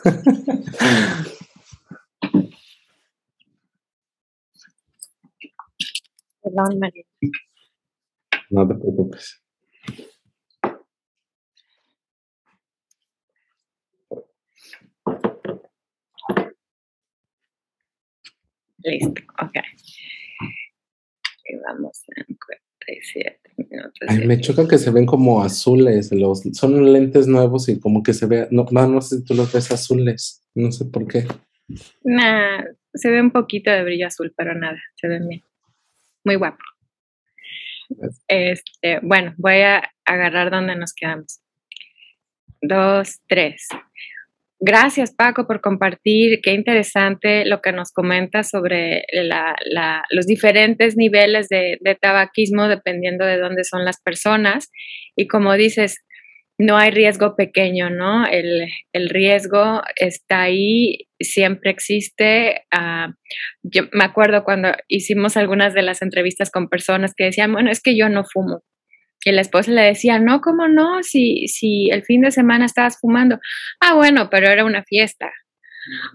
Perdón, 6.42 6.80
María. 6.80 7.04
No 8.50 8.68
te 8.68 8.74
preocupes. 8.74 9.44
Listo, 18.84 19.22
ok. 19.40 19.56
Y 21.46 21.56
vamos 21.58 22.04
a 22.10 22.22
encontrar. 22.22 22.71
47 22.86 23.40
minutos. 23.58 24.00
Ay, 24.08 24.26
me 24.28 24.40
choca 24.40 24.68
que 24.68 24.78
se 24.78 24.92
ven 24.92 25.06
como 25.06 25.44
azules, 25.44 26.12
los, 26.12 26.42
son 26.54 26.92
lentes 26.92 27.28
nuevos 27.28 27.70
y 27.70 27.80
como 27.80 28.04
que 28.04 28.14
se 28.14 28.26
ve, 28.26 28.48
no, 28.52 28.66
no 28.72 29.02
sé 29.02 29.18
si 29.18 29.26
tú 29.26 29.34
los 29.34 29.52
ves 29.54 29.72
azules, 29.72 30.44
no 30.56 30.72
sé 30.72 30.86
por 30.86 31.08
qué. 31.08 31.26
Nah, 32.04 32.64
se 32.94 33.10
ve 33.10 33.22
un 33.22 33.32
poquito 33.32 33.72
de 33.72 33.84
brillo 33.84 34.08
azul, 34.08 34.34
pero 34.36 34.54
nada, 34.56 34.82
se 34.96 35.08
ve 35.08 35.20
bien. 35.20 35.44
Muy 36.24 36.36
guapo. 36.36 36.64
Este, 38.28 39.00
bueno, 39.02 39.34
voy 39.38 39.62
a 39.62 39.90
agarrar 40.06 40.52
donde 40.52 40.76
nos 40.76 40.94
quedamos. 40.94 41.42
Dos, 42.62 43.20
tres. 43.28 43.68
Gracias, 44.63 45.12
Paco, 45.15 45.48
por 45.48 45.60
compartir. 45.60 46.39
Qué 46.44 46.53
interesante 46.53 47.46
lo 47.46 47.62
que 47.62 47.72
nos 47.72 47.91
comenta 47.91 48.44
sobre 48.44 49.03
los 50.12 50.27
diferentes 50.27 50.96
niveles 50.96 51.50
de, 51.50 51.80
tabaquismo 52.00 52.68
dependiendo 52.68 53.25
de 53.25 53.39
dónde 53.39 53.63
son 53.63 53.86
las 53.86 54.00
personas. 54.00 54.70
Y 55.15 55.27
como 55.27 55.53
dices, 55.56 56.03
no 56.60 56.77
hay 56.77 56.91
riesgo 56.91 57.36
pequeño, 57.36 57.89
¿no? 57.89 58.27
El, 58.27 58.70
riesgo 59.10 59.82
está 59.96 60.44
ahí, 60.44 61.08
siempre 61.20 61.72
existe. 61.72 62.62
Ah, 62.70 63.15
yo 63.63 63.86
me 63.94 64.03
acuerdo 64.03 64.44
cuando 64.44 64.74
hicimos 64.88 65.38
algunas 65.38 65.74
de 65.74 65.82
las 65.82 66.03
entrevistas 66.03 66.51
con 66.51 66.70
personas 66.70 67.13
que 67.18 67.24
decían, 67.24 67.51
bueno, 67.51 67.72
es 67.72 67.82
que 67.82 67.98
yo 67.98 68.10
no 68.10 68.25
fumo. 68.25 68.62
Y 69.24 69.32
la 69.32 69.42
esposa 69.42 69.72
le 69.72 69.82
decía, 69.82 70.20
no, 70.20 70.42
¿cómo 70.42 70.68
no? 70.68 71.04
Si, 71.04 71.48
si 71.48 71.90
el 71.92 72.04
fin 72.04 72.22
de 72.22 72.32
semana 72.32 72.66
estabas 72.66 72.98
fumando. 73.00 73.40
Ah, 73.80 73.94
bueno, 73.94 74.30
pero 74.30 74.48
era 74.48 74.66
una 74.66 74.84
fiesta. 74.84 75.32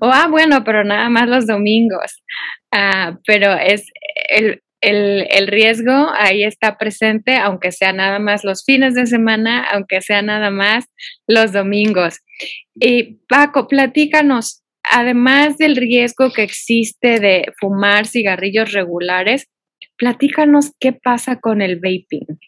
O, 0.01 0.11
ah, 0.13 0.27
bueno, 0.29 0.65
pero 0.65 0.85
nada 0.85 1.09
más 1.09 1.29
los 1.29 1.47
domingos. 1.47 2.23
Ah, 2.73 3.19
pero 3.27 3.55
es 3.55 3.87
el, 4.29 4.61
el, 4.81 5.47
riesgo 5.49 6.11
ahí 6.15 6.45
está 6.45 6.79
presente, 6.79 7.37
aunque 7.37 7.73
sea 7.73 7.93
nada 7.93 8.19
más 8.19 8.45
los 8.45 8.65
fines 8.65 8.95
de 8.95 9.07
semana, 9.07 9.65
aunque 9.73 10.01
sea 10.01 10.23
nada 10.23 10.51
más 10.51 10.87
los 11.27 11.53
domingos. 11.53 12.21
Y 12.75 13.19
Paco, 13.29 13.69
platícanos, 13.69 14.63
además 14.83 15.59
del 15.59 15.77
riesgo 15.77 16.33
que 16.33 16.43
existe 16.43 17.19
de 17.21 17.47
fumar 17.59 18.07
cigarrillos 18.07 18.73
regulares, 18.73 19.49
platícanos 19.97 20.73
qué 20.79 20.93
pasa 20.93 21.41
con 21.41 21.63
el 21.63 21.77
vaping. 21.77 22.39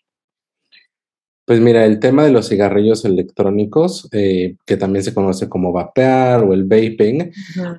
Pues 1.48 1.60
mira, 1.60 1.86
el 1.86 1.98
tema 1.98 2.24
de 2.24 2.30
los 2.30 2.46
cigarrillos 2.46 3.06
electrónicos, 3.06 4.06
eh, 4.12 4.56
que 4.66 4.76
también 4.76 5.02
se 5.02 5.14
conoce 5.14 5.48
como 5.48 5.72
vapear 5.72 6.44
o 6.44 6.52
el 6.52 6.64
vaping, 6.64 7.32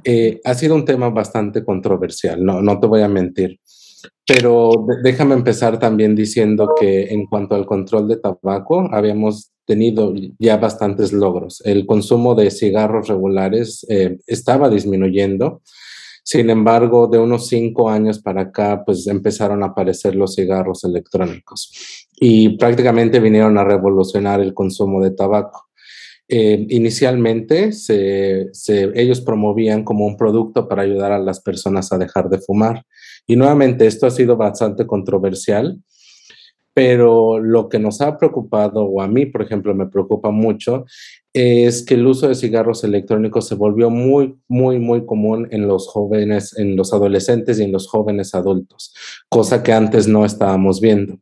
eh, 0.04 0.42
ha 0.44 0.56
sido 0.56 0.74
un 0.74 0.86
tema 0.86 1.12
bastante 1.12 1.64
controversial, 1.64 2.44
no, 2.44 2.64
no 2.64 2.80
te 2.80 2.88
voy 2.88 3.02
a 3.02 3.08
mentir. 3.08 3.60
Pero 4.26 4.72
déjame 5.04 5.36
empezar 5.36 5.78
también 5.78 6.16
diciendo 6.16 6.74
que 6.80 7.14
en 7.14 7.28
cuanto 7.28 7.54
al 7.54 7.68
control 7.68 8.08
de 8.08 8.18
tabaco, 8.18 8.90
habíamos 8.92 9.52
tenido 9.68 10.16
ya 10.40 10.58
bastantes 10.58 11.14
logros. 11.14 11.62
El 11.64 11.86
consumo 11.86 12.34
de 12.34 12.50
cigarros 12.50 13.08
regulares 13.08 13.86
eh, 13.88 14.18
estaba 14.26 14.68
disminuyendo. 14.72 15.62
Sin 16.24 16.50
embargo, 16.50 17.06
de 17.06 17.20
unos 17.20 17.48
cinco 17.48 17.90
años 17.90 18.20
para 18.20 18.42
acá, 18.42 18.84
pues 18.84 19.06
empezaron 19.06 19.62
a 19.62 19.68
aparecer 19.68 20.16
los 20.16 20.34
cigarros 20.34 20.84
electrónicos 20.84 22.08
y 22.20 22.58
prácticamente 22.58 23.20
vinieron 23.20 23.58
a 23.58 23.64
revolucionar 23.64 24.42
el 24.42 24.54
consumo 24.54 25.02
de 25.02 25.12
tabaco. 25.12 25.70
Eh, 26.32 26.68
inicialmente 26.70 27.72
ellos 28.94 29.22
promovían 29.22 29.84
como 29.84 30.06
un 30.06 30.16
producto 30.16 30.68
para 30.68 30.84
ayudar 30.84 31.12
a 31.12 31.18
las 31.18 31.42
personas 31.42 31.92
a 31.92 31.98
dejar 31.98 32.30
de 32.30 32.38
fumar. 32.38 32.86
Y 33.26 33.36
nuevamente 33.36 33.88
esto 33.88 34.06
ha 34.06 34.12
sido 34.12 34.38
bastante 34.38 34.86
controversial, 34.86 35.82
pero 36.74 37.40
lo 37.40 37.68
que 37.68 37.80
nos 37.80 38.00
ha 38.02 38.18
preocupado, 38.18 38.84
o 38.84 39.02
a 39.02 39.08
mí, 39.08 39.26
por 39.26 39.42
ejemplo, 39.42 39.74
me 39.74 39.88
preocupa 39.88 40.30
mucho, 40.30 40.86
es 41.34 41.84
que 41.84 41.96
el 41.96 42.06
uso 42.06 42.28
de 42.28 42.36
cigarros 42.36 42.84
electrónicos 42.84 43.48
se 43.48 43.56
volvió 43.56 43.90
muy, 43.90 44.36
muy, 44.48 44.80
muy 44.80 45.06
común 45.06 45.48
en 45.52 45.68
los 45.68 45.88
jóvenes, 45.88 46.58
en 46.58 46.76
los 46.76 46.94
adolescentes 46.94 47.60
y 47.60 47.64
en 47.64 47.72
los 47.72 47.88
jóvenes 47.88 48.34
adultos, 48.34 48.94
cosa 49.30 49.62
que 49.64 49.74
antes 49.74 50.08
no 50.08 50.26
estábamos 50.26 50.80
viendo. 50.80 51.20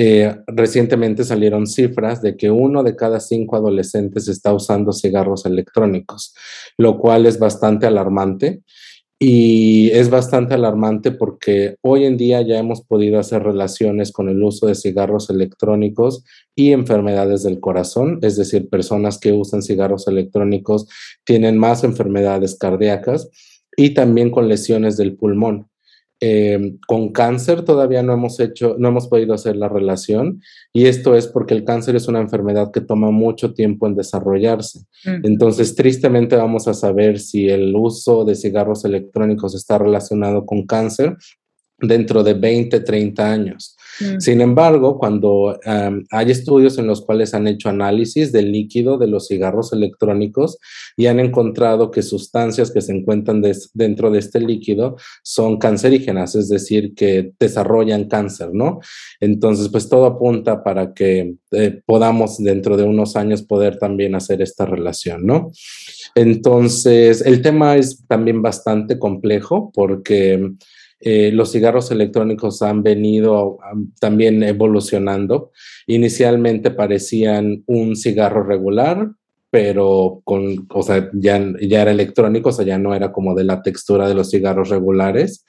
Eh, 0.00 0.32
recientemente 0.46 1.24
salieron 1.24 1.66
cifras 1.66 2.22
de 2.22 2.36
que 2.36 2.52
uno 2.52 2.84
de 2.84 2.94
cada 2.94 3.18
cinco 3.18 3.56
adolescentes 3.56 4.28
está 4.28 4.54
usando 4.54 4.92
cigarros 4.92 5.44
electrónicos, 5.44 6.36
lo 6.76 7.00
cual 7.00 7.26
es 7.26 7.40
bastante 7.40 7.84
alarmante. 7.84 8.62
Y 9.18 9.90
es 9.90 10.08
bastante 10.08 10.54
alarmante 10.54 11.10
porque 11.10 11.74
hoy 11.82 12.04
en 12.04 12.16
día 12.16 12.40
ya 12.42 12.56
hemos 12.60 12.82
podido 12.82 13.18
hacer 13.18 13.42
relaciones 13.42 14.12
con 14.12 14.28
el 14.28 14.40
uso 14.40 14.68
de 14.68 14.76
cigarros 14.76 15.30
electrónicos 15.30 16.22
y 16.54 16.70
enfermedades 16.70 17.42
del 17.42 17.58
corazón, 17.58 18.20
es 18.22 18.36
decir, 18.36 18.68
personas 18.68 19.18
que 19.18 19.32
usan 19.32 19.62
cigarros 19.62 20.06
electrónicos 20.06 20.86
tienen 21.24 21.58
más 21.58 21.82
enfermedades 21.82 22.56
cardíacas 22.56 23.28
y 23.76 23.94
también 23.94 24.30
con 24.30 24.46
lesiones 24.46 24.96
del 24.96 25.16
pulmón. 25.16 25.68
Em, 26.20 26.78
con 26.88 27.12
cáncer 27.12 27.62
todavía 27.62 28.02
no 28.02 28.12
hemos 28.12 28.40
hecho, 28.40 28.74
no 28.76 28.88
hemos 28.88 29.06
podido 29.06 29.34
hacer 29.34 29.54
la 29.54 29.68
relación 29.68 30.42
y 30.72 30.86
esto 30.86 31.14
es 31.14 31.28
porque 31.28 31.54
el 31.54 31.64
cáncer 31.64 31.94
es 31.94 32.08
una 32.08 32.18
enfermedad 32.20 32.72
que 32.72 32.80
toma 32.80 33.12
mucho 33.12 33.54
tiempo 33.54 33.86
en 33.86 33.94
desarrollarse. 33.94 34.80
Mm. 35.04 35.26
Entonces, 35.26 35.76
tristemente 35.76 36.34
vamos 36.34 36.66
a 36.66 36.74
saber 36.74 37.20
si 37.20 37.48
el 37.48 37.72
uso 37.76 38.24
de 38.24 38.34
cigarros 38.34 38.84
electrónicos 38.84 39.54
está 39.54 39.78
relacionado 39.78 40.44
con 40.44 40.66
cáncer 40.66 41.16
dentro 41.78 42.24
de 42.24 42.34
20, 42.34 42.80
30 42.80 43.32
años. 43.32 43.76
Mm. 44.00 44.20
Sin 44.20 44.40
embargo, 44.40 44.98
cuando 44.98 45.58
hay 46.10 46.30
estudios 46.30 46.78
en 46.78 46.86
los 46.86 47.02
cuales 47.02 47.34
han 47.34 47.46
hecho 47.46 47.68
análisis 47.68 48.32
del 48.32 48.52
líquido 48.52 48.98
de 48.98 49.06
los 49.06 49.28
cigarros 49.28 49.72
electrónicos 49.72 50.58
y 50.96 51.06
han 51.06 51.20
encontrado 51.20 51.90
que 51.90 52.02
sustancias 52.02 52.70
que 52.70 52.80
se 52.80 52.92
encuentran 52.92 53.42
dentro 53.74 54.10
de 54.10 54.18
este 54.18 54.40
líquido 54.40 54.96
son 55.22 55.58
cancerígenas, 55.58 56.34
es 56.34 56.48
decir, 56.48 56.94
que 56.94 57.32
desarrollan 57.38 58.08
cáncer, 58.08 58.50
¿no? 58.52 58.80
Entonces, 59.20 59.68
pues 59.68 59.88
todo 59.88 60.06
apunta 60.06 60.62
para 60.62 60.92
que 60.94 61.34
eh, 61.52 61.80
podamos 61.86 62.38
dentro 62.38 62.76
de 62.76 62.84
unos 62.84 63.16
años 63.16 63.42
poder 63.42 63.78
también 63.78 64.14
hacer 64.14 64.42
esta 64.42 64.66
relación, 64.66 65.26
¿no? 65.26 65.50
Entonces, 66.14 67.22
el 67.24 67.42
tema 67.42 67.76
es 67.76 68.04
también 68.06 68.42
bastante 68.42 68.98
complejo 68.98 69.70
porque 69.74 70.52
eh, 71.00 71.30
los 71.32 71.52
cigarros 71.52 71.90
electrónicos 71.90 72.60
han 72.62 72.82
venido 72.82 73.58
también 74.00 74.42
evolucionando. 74.42 75.52
Inicialmente 75.86 76.70
parecían 76.70 77.62
un 77.66 77.94
cigarro 77.96 78.42
regular, 78.42 79.10
pero 79.50 80.20
con, 80.24 80.66
o 80.72 80.82
sea, 80.82 81.08
ya, 81.12 81.40
ya 81.60 81.82
era 81.82 81.90
electrónico, 81.90 82.50
o 82.50 82.52
sea, 82.52 82.64
ya 82.64 82.78
no 82.78 82.94
era 82.94 83.12
como 83.12 83.34
de 83.34 83.44
la 83.44 83.62
textura 83.62 84.08
de 84.08 84.14
los 84.14 84.30
cigarros 84.30 84.68
regulares. 84.68 85.44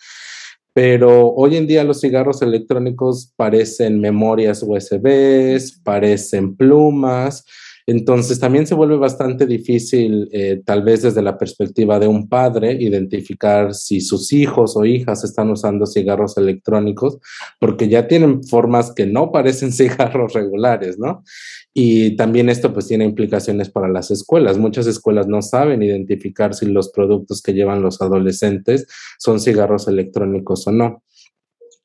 Pero 0.73 1.33
hoy 1.33 1.57
en 1.57 1.67
día 1.67 1.83
los 1.83 1.99
cigarros 1.99 2.41
electrónicos 2.41 3.33
parecen 3.35 3.99
memorias 3.99 4.63
USB, 4.63 5.59
parecen 5.83 6.55
plumas, 6.55 7.43
entonces 7.89 8.39
también 8.39 8.67
se 8.67 8.75
vuelve 8.75 8.97
bastante 8.97 9.47
difícil, 9.47 10.29
eh, 10.31 10.61
tal 10.63 10.83
vez 10.83 11.01
desde 11.01 11.23
la 11.23 11.39
perspectiva 11.39 11.97
de 11.97 12.07
un 12.07 12.29
padre, 12.29 12.73
identificar 12.79 13.73
si 13.73 13.99
sus 13.99 14.31
hijos 14.31 14.77
o 14.77 14.85
hijas 14.85 15.23
están 15.23 15.49
usando 15.49 15.87
cigarros 15.87 16.37
electrónicos, 16.37 17.17
porque 17.59 17.87
ya 17.87 18.07
tienen 18.07 18.43
formas 18.43 18.93
que 18.93 19.07
no 19.07 19.31
parecen 19.31 19.71
cigarros 19.73 20.33
regulares, 20.33 20.99
¿no? 20.99 21.23
Y 21.73 22.15
también 22.15 22.49
esto 22.49 22.71
pues 22.71 22.85
tiene 22.85 23.05
implicaciones 23.05 23.71
para 23.71 23.87
las 23.87 24.11
escuelas. 24.11 24.59
Muchas 24.59 24.85
escuelas 24.85 25.27
no 25.27 25.41
saben 25.41 25.81
identificar 25.81 26.53
si 26.53 26.67
los 26.67 26.89
productos 26.89 27.41
que 27.41 27.53
llevan 27.53 27.81
los 27.81 28.01
adolescentes 28.01 28.85
son 29.17 29.39
cigarros 29.39 29.87
electrónicos 29.87 30.67
o 30.67 30.71
no. 30.71 31.03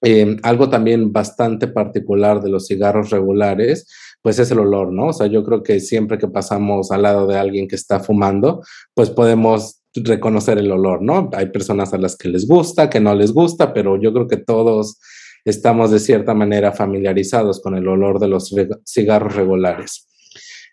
Eh, 0.02 0.36
algo 0.42 0.68
también 0.68 1.12
bastante 1.14 1.66
particular 1.66 2.42
de 2.42 2.50
los 2.50 2.66
cigarros 2.66 3.08
regulares 3.08 3.86
pues 4.24 4.38
es 4.38 4.50
el 4.50 4.58
olor, 4.58 4.90
¿no? 4.90 5.08
O 5.08 5.12
sea, 5.12 5.26
yo 5.26 5.44
creo 5.44 5.62
que 5.62 5.80
siempre 5.80 6.16
que 6.16 6.28
pasamos 6.28 6.90
al 6.90 7.02
lado 7.02 7.26
de 7.26 7.36
alguien 7.36 7.68
que 7.68 7.76
está 7.76 8.00
fumando, 8.00 8.62
pues 8.94 9.10
podemos 9.10 9.82
reconocer 9.94 10.56
el 10.56 10.72
olor, 10.72 11.02
¿no? 11.02 11.28
Hay 11.34 11.50
personas 11.50 11.92
a 11.92 11.98
las 11.98 12.16
que 12.16 12.30
les 12.30 12.48
gusta, 12.48 12.88
que 12.88 13.00
no 13.00 13.14
les 13.14 13.32
gusta, 13.32 13.74
pero 13.74 14.00
yo 14.00 14.14
creo 14.14 14.26
que 14.26 14.38
todos 14.38 14.98
estamos 15.44 15.90
de 15.90 15.98
cierta 16.00 16.32
manera 16.32 16.72
familiarizados 16.72 17.60
con 17.60 17.76
el 17.76 17.86
olor 17.86 18.18
de 18.18 18.28
los 18.28 18.50
cigarros 18.86 19.36
regulares. 19.36 20.08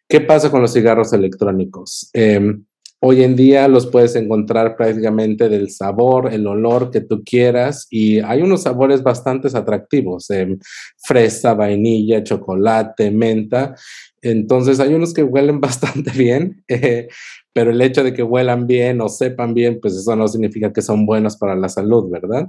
¿Qué 0.08 0.22
pasa 0.22 0.50
con 0.50 0.62
los 0.62 0.72
cigarros 0.72 1.12
electrónicos? 1.12 2.10
Em, 2.14 2.64
Hoy 3.04 3.24
en 3.24 3.36
día 3.36 3.68
los 3.68 3.88
puedes 3.88 4.16
encontrar 4.16 4.76
prácticamente 4.78 5.50
del 5.50 5.72
sabor, 5.72 6.32
el 6.32 6.46
olor 6.46 6.92
que 6.92 7.02
tú 7.02 7.24
quieras 7.24 7.88
y 7.90 8.20
hay 8.20 8.44
unos 8.44 8.62
sabores 8.62 9.02
bastante 9.02 9.48
atractivos, 9.58 10.30
eh, 10.30 10.56
fresa, 11.00 11.56
vainilla, 11.56 12.24
chocolate, 12.24 13.10
menta. 13.10 13.74
Entonces 14.22 14.80
hay 14.80 14.94
unos 14.94 15.16
que 15.16 15.24
huelen 15.24 15.60
bastante 15.62 16.12
bien, 16.12 16.64
eh, 16.68 17.08
pero 17.52 17.72
el 17.72 17.82
hecho 17.82 18.04
de 18.04 18.14
que 18.14 18.22
huelan 18.22 18.68
bien 18.68 19.02
o 19.02 19.10
sepan 19.10 19.56
bien, 19.56 19.80
pues 19.82 19.96
eso 19.96 20.16
no 20.16 20.28
significa 20.28 20.72
que 20.72 20.84
son 20.84 21.08
buenos 21.08 21.38
para 21.38 21.56
la 21.56 21.70
salud, 21.70 22.08
¿verdad? 22.12 22.46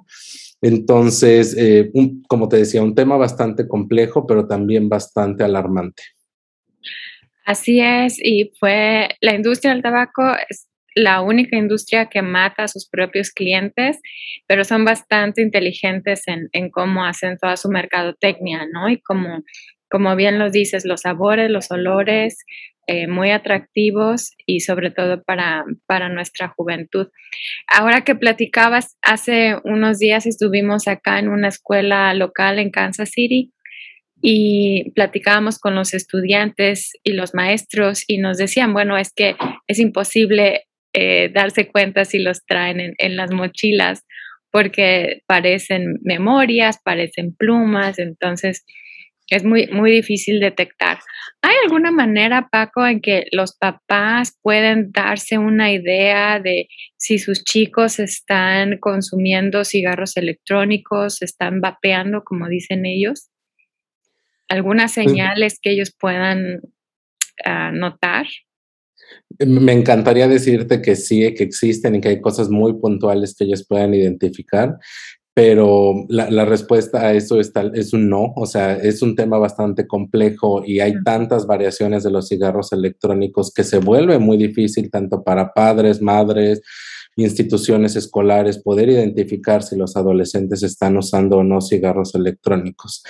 Entonces, 0.61 1.57
eh, 1.59 1.91
como 2.29 2.49
te 2.51 2.59
decía, 2.59 2.83
un 2.83 2.95
tema 2.95 3.17
bastante 3.17 3.67
complejo, 3.67 4.27
pero 4.27 4.47
también 4.47 4.91
bastante 4.91 5.45
alarmante. 5.45 6.03
Así 7.45 7.81
es, 7.81 8.19
y 8.23 8.53
fue 8.59 9.09
la 9.21 9.35
industria 9.35 9.73
del 9.73 9.83
tabaco 9.83 10.23
es 10.49 10.69
la 10.95 11.23
única 11.23 11.57
industria 11.57 12.07
que 12.07 12.23
mata 12.23 12.65
a 12.65 12.69
sus 12.69 12.89
propios 12.89 13.31
clientes, 13.31 13.99
pero 14.47 14.65
son 14.65 14.85
bastante 14.85 15.43
inteligentes 15.43 16.29
en, 16.29 16.49
en 16.53 16.71
cómo 16.71 17.05
hacen 17.05 17.39
toda 17.41 17.57
su 17.57 17.69
mercadotecnia, 17.69 18.67
¿no? 18.73 18.89
Y 18.89 19.01
como, 19.01 19.43
como 19.91 20.15
bien 20.17 20.39
lo 20.39 20.51
dices, 20.51 20.85
los 20.85 21.03
sabores, 21.03 21.51
los 21.51 21.71
olores, 21.71 22.45
eh, 22.89 23.07
muy 23.07 23.31
atractivos 23.31 24.33
y 24.45 24.61
sobre 24.61 24.91
todo 24.91 25.23
para, 25.23 25.65
para 25.87 26.09
nuestra 26.09 26.49
juventud. 26.49 27.09
Ahora 27.69 28.03
que 28.03 28.17
platicabas, 28.17 28.99
hace 29.03 29.57
unos 29.65 29.99
días 29.99 30.27
estuvimos 30.27 30.89
acá 30.89 31.21
en 31.21 31.29
una 31.29 31.49
escuela 31.49 32.13
local 32.15 32.59
en 32.59 32.71
Kansas 32.71 33.11
City 33.11 33.53
y 34.23 34.93
platicábamos 34.93 35.59
con 35.59 35.75
los 35.75 35.93
estudiantes 35.93 36.93
y 37.03 37.13
los 37.13 37.35
maestros 37.35 38.05
y 38.07 38.19
nos 38.19 38.39
decían, 38.39 38.73
bueno, 38.73 38.97
es 38.97 39.13
que 39.13 39.35
es 39.67 39.81
imposible 39.81 40.63
eh, 40.95 41.31
darse 41.35 41.69
cuenta 41.69 42.05
si 42.05 42.21
los 42.21 42.45
traen 42.47 42.81
en, 42.81 42.95
en, 42.99 43.17
las 43.17 43.33
mochilas 43.33 44.05
porque 44.53 45.23
parecen 45.27 45.99
memorias, 46.03 46.79
parecen 46.85 47.35
plumas, 47.35 47.99
entonces 47.99 48.65
es 49.29 49.45
muy, 49.45 49.67
muy 49.69 49.91
difícil 49.91 50.41
detectar. 50.41 50.99
¿Hay 51.41 51.55
alguna 51.65 51.91
manera, 51.91 52.49
Paco, 52.51 52.87
en 52.87 53.01
que 53.01 53.25
los 53.33 53.57
papás 53.57 54.37
pueden 54.43 54.93
darse 54.93 55.39
una 55.39 55.73
idea 55.73 56.39
de 56.39 56.69
si 56.97 57.19
sus 57.19 57.43
chicos 57.43 57.99
están 57.99 58.79
consumiendo 58.79 59.65
cigarros 59.65 60.17
electrónicos, 60.17 61.23
están 61.23 61.61
vapeando, 61.61 62.23
como 62.25 62.47
dicen 62.49 62.85
ellos? 62.85 63.32
¿Algunas 64.49 64.95
pues 64.95 65.07
señales 65.07 65.59
que 65.61 65.71
ellos 65.71 65.95
puedan 65.99 66.61
uh, 67.47 67.73
notar? 67.73 68.27
Me 69.39 69.73
encantaría 69.73 70.29
decirte 70.29 70.81
que 70.83 70.97
sí, 70.97 71.35
que 71.35 71.45
existen 71.45 71.97
y 71.97 72.01
que 72.01 72.09
hay 72.09 72.21
cosas 72.21 72.49
muy 72.49 72.75
puntuales 72.75 73.35
que 73.35 73.45
ellos 73.45 73.67
puedan 73.67 73.95
identificar, 73.95 74.77
pero 75.35 76.05
la, 76.09 76.31
la, 76.31 76.45
respuesta 76.45 77.01
a 77.01 77.13
eso 77.15 77.41
es, 77.41 77.53
tal, 77.53 77.73
es 77.75 77.95
un 77.95 78.11
no, 78.11 78.35
o 78.37 78.45
sea, 78.45 78.77
es 78.77 79.01
un 79.01 79.17
tema 79.17 79.39
bastante 79.39 79.87
complejo 79.87 80.63
y 80.65 80.81
hay 80.81 81.03
tantas 81.03 81.47
variaciones 81.47 82.03
de 82.05 82.11
los 82.11 82.29
cigarros 82.29 82.73
electrónicos 82.73 83.53
que 83.53 83.65
se 83.65 83.79
vuelve 83.79 84.19
muy 84.19 84.37
difícil 84.37 84.91
tanto 84.91 85.23
para 85.23 85.53
padres, 85.55 86.03
madres, 86.03 86.61
instituciones 87.17 87.97
escolares 87.97 88.59
poder 88.59 88.89
identificar 88.89 89.63
si 89.63 89.77
los 89.77 89.97
adolescentes 89.97 90.63
están 90.63 90.97
usando 90.97 91.39
o 91.39 91.45
no 91.45 91.61
cigarros 91.61 92.15
electrónicos. 92.15 93.03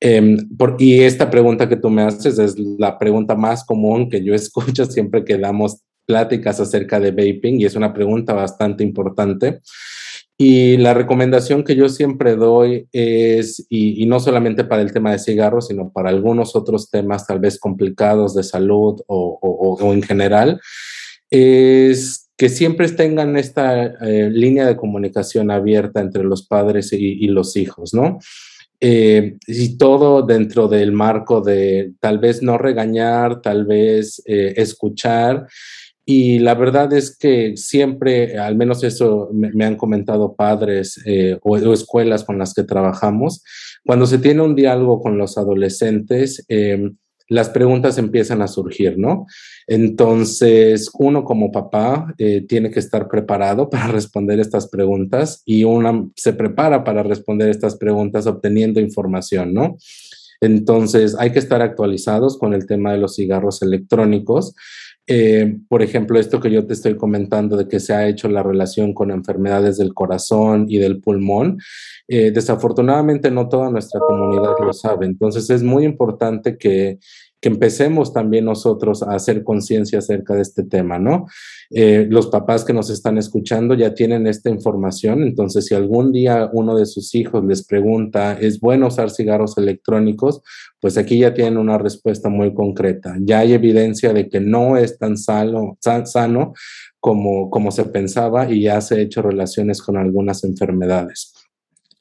Eh, 0.00 0.36
por, 0.56 0.76
y 0.78 1.00
esta 1.00 1.30
pregunta 1.30 1.68
que 1.68 1.76
tú 1.76 1.90
me 1.90 2.02
haces 2.02 2.38
es 2.38 2.58
la 2.58 2.98
pregunta 2.98 3.34
más 3.34 3.64
común 3.64 4.08
que 4.08 4.24
yo 4.24 4.34
escucho 4.34 4.86
siempre 4.86 5.24
que 5.24 5.38
damos 5.38 5.80
pláticas 6.06 6.60
acerca 6.60 7.00
de 7.00 7.10
vaping 7.10 7.60
y 7.60 7.64
es 7.64 7.76
una 7.76 7.92
pregunta 7.92 8.32
bastante 8.34 8.84
importante. 8.84 9.60
Y 10.36 10.78
la 10.78 10.94
recomendación 10.94 11.62
que 11.62 11.76
yo 11.76 11.88
siempre 11.88 12.34
doy 12.34 12.88
es, 12.92 13.64
y, 13.68 14.04
no 14.06 14.18
solamente 14.18 14.64
para 14.64 14.82
el 14.82 14.92
tema 14.92 15.12
de 15.12 15.20
cigarros, 15.20 15.68
sino 15.68 15.92
para 15.92 16.10
algunos 16.10 16.56
otros 16.56 16.90
temas 16.90 17.24
tal 17.26 17.38
vez 17.38 17.58
complicados 17.58 18.34
de 18.34 18.42
salud 18.42 19.00
o, 19.06 19.38
o, 19.40 19.92
en 19.92 20.02
general, 20.02 20.60
es 21.30 22.23
que 22.36 22.48
siempre 22.48 22.88
tengan 22.88 23.36
esta 23.36 23.84
eh, 23.84 24.28
línea 24.30 24.66
de 24.66 24.76
comunicación 24.76 25.50
abierta 25.50 26.00
entre 26.00 26.24
los 26.24 26.46
padres 26.46 26.92
y, 26.92 27.26
los 27.28 27.56
hijos, 27.56 27.94
¿no? 27.94 28.18
Eh, 28.80 29.36
y 29.46 29.78
todo 29.78 30.22
dentro 30.22 30.68
del 30.68 30.92
marco 30.92 31.40
de 31.40 31.92
tal 32.00 32.18
vez 32.18 32.42
no 32.42 32.58
regañar, 32.58 33.40
tal 33.40 33.64
vez 33.64 34.20
eh, 34.26 34.54
escuchar 34.56 35.46
y 36.04 36.40
la 36.40 36.54
verdad 36.54 36.92
es 36.92 37.16
que 37.16 37.56
siempre, 37.56 38.36
al 38.36 38.56
menos 38.56 38.84
eso 38.84 39.30
me, 39.32 39.64
han 39.64 39.76
comentado 39.76 40.34
padres 40.34 41.02
o, 41.40 41.56
escuelas 41.72 42.24
con 42.24 42.36
las 42.36 42.52
que 42.52 42.64
trabajamos, 42.64 43.42
cuando 43.86 44.04
se 44.06 44.18
tiene 44.18 44.42
un 44.42 44.54
diálogo 44.54 45.00
con 45.00 45.16
los 45.16 45.38
adolescentes, 45.38 46.44
em, 46.48 46.96
las 47.28 47.48
preguntas 47.50 47.98
empiezan 47.98 48.42
a 48.42 48.48
surgir, 48.48 48.98
¿no? 48.98 49.26
Entonces, 49.66 50.90
uno 50.98 51.24
como 51.24 51.50
papá 51.50 52.14
eh, 52.18 52.44
tiene 52.46 52.70
que 52.70 52.80
estar 52.80 53.08
preparado 53.08 53.70
para 53.70 53.88
responder 53.88 54.40
estas 54.40 54.68
preguntas 54.68 55.42
y 55.44 55.64
uno 55.64 56.10
se 56.16 56.32
prepara 56.32 56.84
para 56.84 57.02
responder 57.02 57.48
estas 57.48 57.76
preguntas 57.76 58.26
obteniendo 58.26 58.80
información, 58.80 59.54
¿no? 59.54 59.76
Entonces, 60.40 61.16
hay 61.18 61.32
que 61.32 61.38
estar 61.38 61.62
actualizados 61.62 62.36
con 62.38 62.52
el 62.52 62.66
tema 62.66 62.92
de 62.92 62.98
los 62.98 63.16
cigarros 63.16 63.62
electrónicos. 63.62 64.54
Eh, 65.06 65.58
por 65.68 65.82
ejemplo, 65.82 66.18
esto 66.18 66.40
que 66.40 66.50
yo 66.50 66.66
te 66.66 66.72
estoy 66.72 66.96
comentando 66.96 67.56
de 67.56 67.68
que 67.68 67.78
se 67.78 67.92
ha 67.92 68.08
hecho 68.08 68.28
la 68.28 68.42
relación 68.42 68.94
con 68.94 69.10
enfermedades 69.10 69.76
del 69.76 69.92
corazón 69.92 70.66
y 70.68 70.78
del 70.78 71.00
pulmón, 71.00 71.58
eh, 72.08 72.30
desafortunadamente 72.30 73.30
no 73.30 73.48
toda 73.48 73.70
nuestra 73.70 74.00
comunidad 74.00 74.54
lo 74.64 74.72
sabe. 74.72 75.06
Entonces 75.06 75.50
es 75.50 75.62
muy 75.62 75.84
importante 75.84 76.56
que, 76.56 76.98
que 77.44 77.50
empecemos 77.50 78.14
también 78.14 78.46
nosotros 78.46 79.02
a 79.02 79.14
hacer 79.14 79.44
conciencia 79.44 79.98
acerca 79.98 80.34
de 80.34 80.40
este 80.40 80.64
tema, 80.64 80.98
¿no? 80.98 81.26
Eh, 81.68 82.06
los 82.08 82.28
papás 82.28 82.64
que 82.64 82.72
nos 82.72 82.88
están 82.88 83.18
escuchando 83.18 83.74
ya 83.74 83.92
tienen 83.92 84.26
esta 84.26 84.48
información, 84.48 85.22
entonces 85.22 85.66
si 85.66 85.74
algún 85.74 86.10
día 86.10 86.48
uno 86.54 86.74
de 86.74 86.86
sus 86.86 87.14
hijos 87.14 87.44
les 87.44 87.62
pregunta, 87.66 88.32
¿es 88.32 88.60
bueno 88.60 88.86
usar 88.86 89.10
cigarros 89.10 89.58
electrónicos? 89.58 90.40
Pues 90.80 90.96
aquí 90.96 91.18
ya 91.18 91.34
tienen 91.34 91.58
una 91.58 91.76
respuesta 91.76 92.30
muy 92.30 92.54
concreta. 92.54 93.14
Ya 93.20 93.40
hay 93.40 93.52
evidencia 93.52 94.14
de 94.14 94.30
que 94.30 94.40
no 94.40 94.78
es 94.78 94.96
tan 94.96 95.18
sano, 95.18 95.76
sano 95.82 96.54
como, 96.98 97.50
como 97.50 97.70
se 97.72 97.84
pensaba 97.84 98.50
y 98.50 98.62
ya 98.62 98.80
se 98.80 98.94
ha 98.94 99.00
hecho 99.00 99.20
relaciones 99.20 99.82
con 99.82 99.98
algunas 99.98 100.44
enfermedades. 100.44 101.33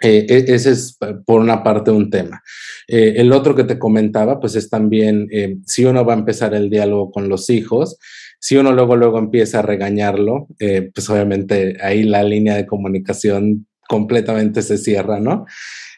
Eh, 0.04 0.26
e, 0.28 0.54
ese 0.54 0.72
es 0.72 0.98
por 1.26 1.40
una 1.40 1.64
parte 1.64 1.90
un 1.90 2.10
tema. 2.10 2.44
Eh, 2.88 3.14
el 3.18 3.32
otro 3.32 3.56
que 3.56 3.64
te 3.64 3.80
comentaba, 3.80 4.40
pues 4.40 4.56
es 4.56 4.70
también 4.70 5.28
eh, 5.32 5.56
si 5.66 5.86
uno 5.86 6.06
va 6.06 6.14
a 6.14 6.18
empezar 6.18 6.54
el 6.54 6.70
diálogo 6.70 7.10
con 7.10 7.30
los 7.30 7.50
hijos, 7.50 7.98
si 8.40 8.58
uno 8.58 8.74
luego 8.74 8.98
luego 8.98 9.18
empieza 9.18 9.60
a 9.60 9.62
regañarlo, 9.62 10.48
pues 10.60 11.10
obviamente 11.10 11.78
ahí 11.82 12.04
la 12.04 12.24
línea 12.24 12.56
de 12.56 12.66
comunicación 12.66 13.66
completamente 13.88 14.62
se 14.62 14.78
cierra, 14.78 15.22
¿no? 15.22 15.46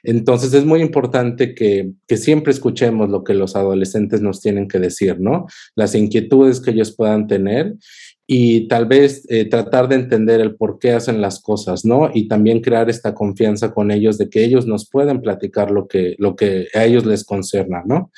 Entonces 0.04 0.54
es 0.54 0.64
muy 0.64 0.82
importante 0.82 1.56
que, 1.56 1.94
que, 2.08 2.18
siempre 2.18 2.54
escuchemos 2.54 3.10
lo 3.10 3.24
que 3.24 3.34
los 3.34 3.56
adolescentes 3.56 4.22
nos 4.22 4.42
tienen 4.42 4.68
que 4.68 4.78
decir, 4.78 5.20
¿no? 5.20 5.48
Las 5.76 5.96
inquietudes 5.96 6.62
que 6.62 6.70
ellos 6.70 6.96
puedan 6.96 7.26
tener 7.26 7.74
y 8.28 8.68
tal 8.68 8.88
vez 8.88 9.24
eh, 9.30 9.46
tratar 9.46 9.88
de 9.88 9.96
entender 9.96 10.42
el 10.42 10.56
por 10.56 10.80
qué 10.80 10.92
hacen 10.92 11.22
las 11.22 11.42
cosas, 11.42 11.86
¿no? 11.86 12.10
Y 12.14 12.28
también 12.28 12.62
crear 12.62 12.90
esta 12.90 13.14
confianza 13.14 13.72
con 13.74 13.92
ellos 13.92 14.18
de 14.18 14.30
que 14.30 14.44
ellos 14.44 14.66
nos 14.66 14.90
pueden 14.90 15.22
platicar 15.22 15.70
lo 15.70 15.88
que, 15.88 16.16
lo 16.18 16.36
que 16.36 16.68
a 16.74 16.86
ellos 16.86 17.06
les 17.06 17.24
concerna, 17.24 17.84
¿no? 17.86 18.12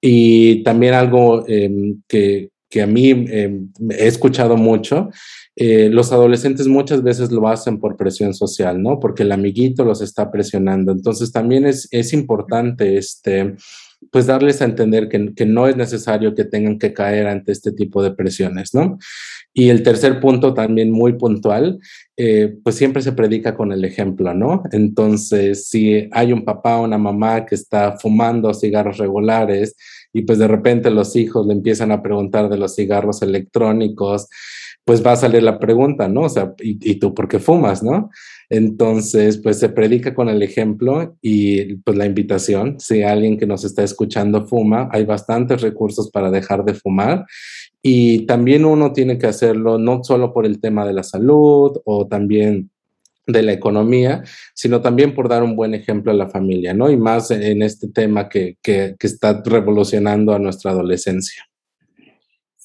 Y 0.00 0.62
también 0.64 0.94
algo 0.94 1.44
em, 1.48 2.02
que, 2.06 2.50
que, 2.68 2.82
a 2.82 2.86
mí 2.86 3.10
em, 3.10 3.70
he 3.90 4.06
escuchado 4.06 4.56
mucho, 4.56 5.08
eh, 5.56 5.88
los 5.90 6.12
adolescentes 6.12 6.68
muchas 6.68 7.02
veces 7.02 7.32
lo 7.32 7.48
hacen 7.48 7.80
por 7.80 7.96
presión 7.96 8.34
social, 8.34 8.82
¿no? 8.82 9.00
Porque 9.00 9.22
el 9.22 9.32
amiguito 9.32 9.84
los 9.84 10.02
está 10.02 10.30
presionando. 10.30 10.92
Entonces 10.92 11.32
también 11.32 11.66
es, 11.66 11.88
es 11.90 12.12
importante 12.12 12.98
este 12.98 13.56
pues 14.10 14.26
darles 14.26 14.62
a 14.62 14.64
entender 14.64 15.08
que, 15.08 15.34
que, 15.34 15.44
no 15.44 15.66
es 15.66 15.76
necesario 15.76 16.34
que 16.34 16.44
tengan 16.44 16.78
que 16.78 16.92
caer 16.92 17.26
ante 17.26 17.52
este 17.52 17.72
tipo 17.72 18.02
de 18.02 18.12
presiones, 18.12 18.74
¿no? 18.74 18.98
Y 19.52 19.70
el 19.70 19.82
tercer 19.82 20.20
punto 20.20 20.54
también 20.54 20.90
muy 20.90 21.14
puntual, 21.14 21.80
eh, 22.16 22.54
pues 22.62 22.76
siempre 22.76 23.02
se 23.02 23.12
predica 23.12 23.56
con 23.56 23.72
el 23.72 23.84
ejemplo, 23.84 24.32
¿no? 24.34 24.62
Entonces, 24.72 25.68
si 25.68 26.08
hay 26.12 26.32
un 26.32 26.44
papá 26.44 26.76
o 26.78 26.84
una 26.84 26.98
mamá 26.98 27.44
que 27.44 27.54
está 27.54 27.98
fumando 27.98 28.54
cigarros 28.54 28.98
regulares 28.98 29.74
y 30.12 30.22
pues 30.22 30.38
de 30.38 30.48
repente 30.48 30.90
los 30.90 31.16
hijos 31.16 31.46
le 31.46 31.54
empiezan 31.54 31.92
a 31.92 32.02
preguntar 32.02 32.48
de 32.48 32.56
los 32.56 32.74
cigarros 32.74 33.20
electrónicos, 33.22 34.28
pues 34.84 35.04
va 35.04 35.12
a 35.12 35.16
salir 35.16 35.42
la 35.42 35.58
pregunta, 35.58 36.08
¿no? 36.08 36.22
O 36.22 36.28
sea, 36.28 36.54
¿y, 36.60 36.78
y 36.90 36.94
tú 36.96 37.12
por 37.14 37.28
qué 37.28 37.38
fumas, 37.38 37.82
no? 37.82 38.10
Entonces, 38.50 39.36
pues 39.38 39.58
se 39.58 39.68
predica 39.68 40.14
con 40.14 40.28
el 40.28 40.42
ejemplo 40.42 41.16
y 41.20 41.74
pues 41.76 41.96
la 41.96 42.06
invitación, 42.06 42.80
si 42.80 43.02
alguien 43.02 43.36
que 43.38 43.46
nos 43.46 43.64
está 43.64 43.82
escuchando 43.82 44.46
fuma, 44.46 44.88
hay 44.90 45.04
bastantes 45.04 45.60
recursos 45.60 46.10
para 46.10 46.30
dejar 46.30 46.64
de 46.64 46.74
fumar 46.74 47.26
Y 47.82 48.26
también 48.26 48.64
uno 48.64 48.92
tiene 48.92 49.18
que 49.18 49.26
hacerlo 49.26 49.78
no 49.78 50.02
solo 50.02 50.32
por 50.32 50.46
el 50.46 50.60
tema 50.60 50.86
de 50.86 50.94
la 50.94 51.02
salud 51.02 51.78
o 51.84 52.06
también 52.06 52.70
de 53.26 53.42
la 53.42 53.52
economía, 53.52 54.24
sino 54.54 54.80
también 54.80 55.14
por 55.14 55.28
dar 55.28 55.42
un 55.42 55.54
buen 55.54 55.74
ejemplo 55.74 56.10
a 56.10 56.14
la 56.14 56.28
familia, 56.28 56.72
¿no? 56.72 56.90
Y 56.90 56.96
más 56.96 57.30
en 57.30 57.62
este 57.62 57.88
tema 57.88 58.28
que, 58.28 58.56
que, 58.62 58.96
que 58.98 59.06
está 59.06 59.42
revolucionando 59.44 60.32
a 60.34 60.38
nuestra 60.38 60.70
adolescencia. 60.70 61.47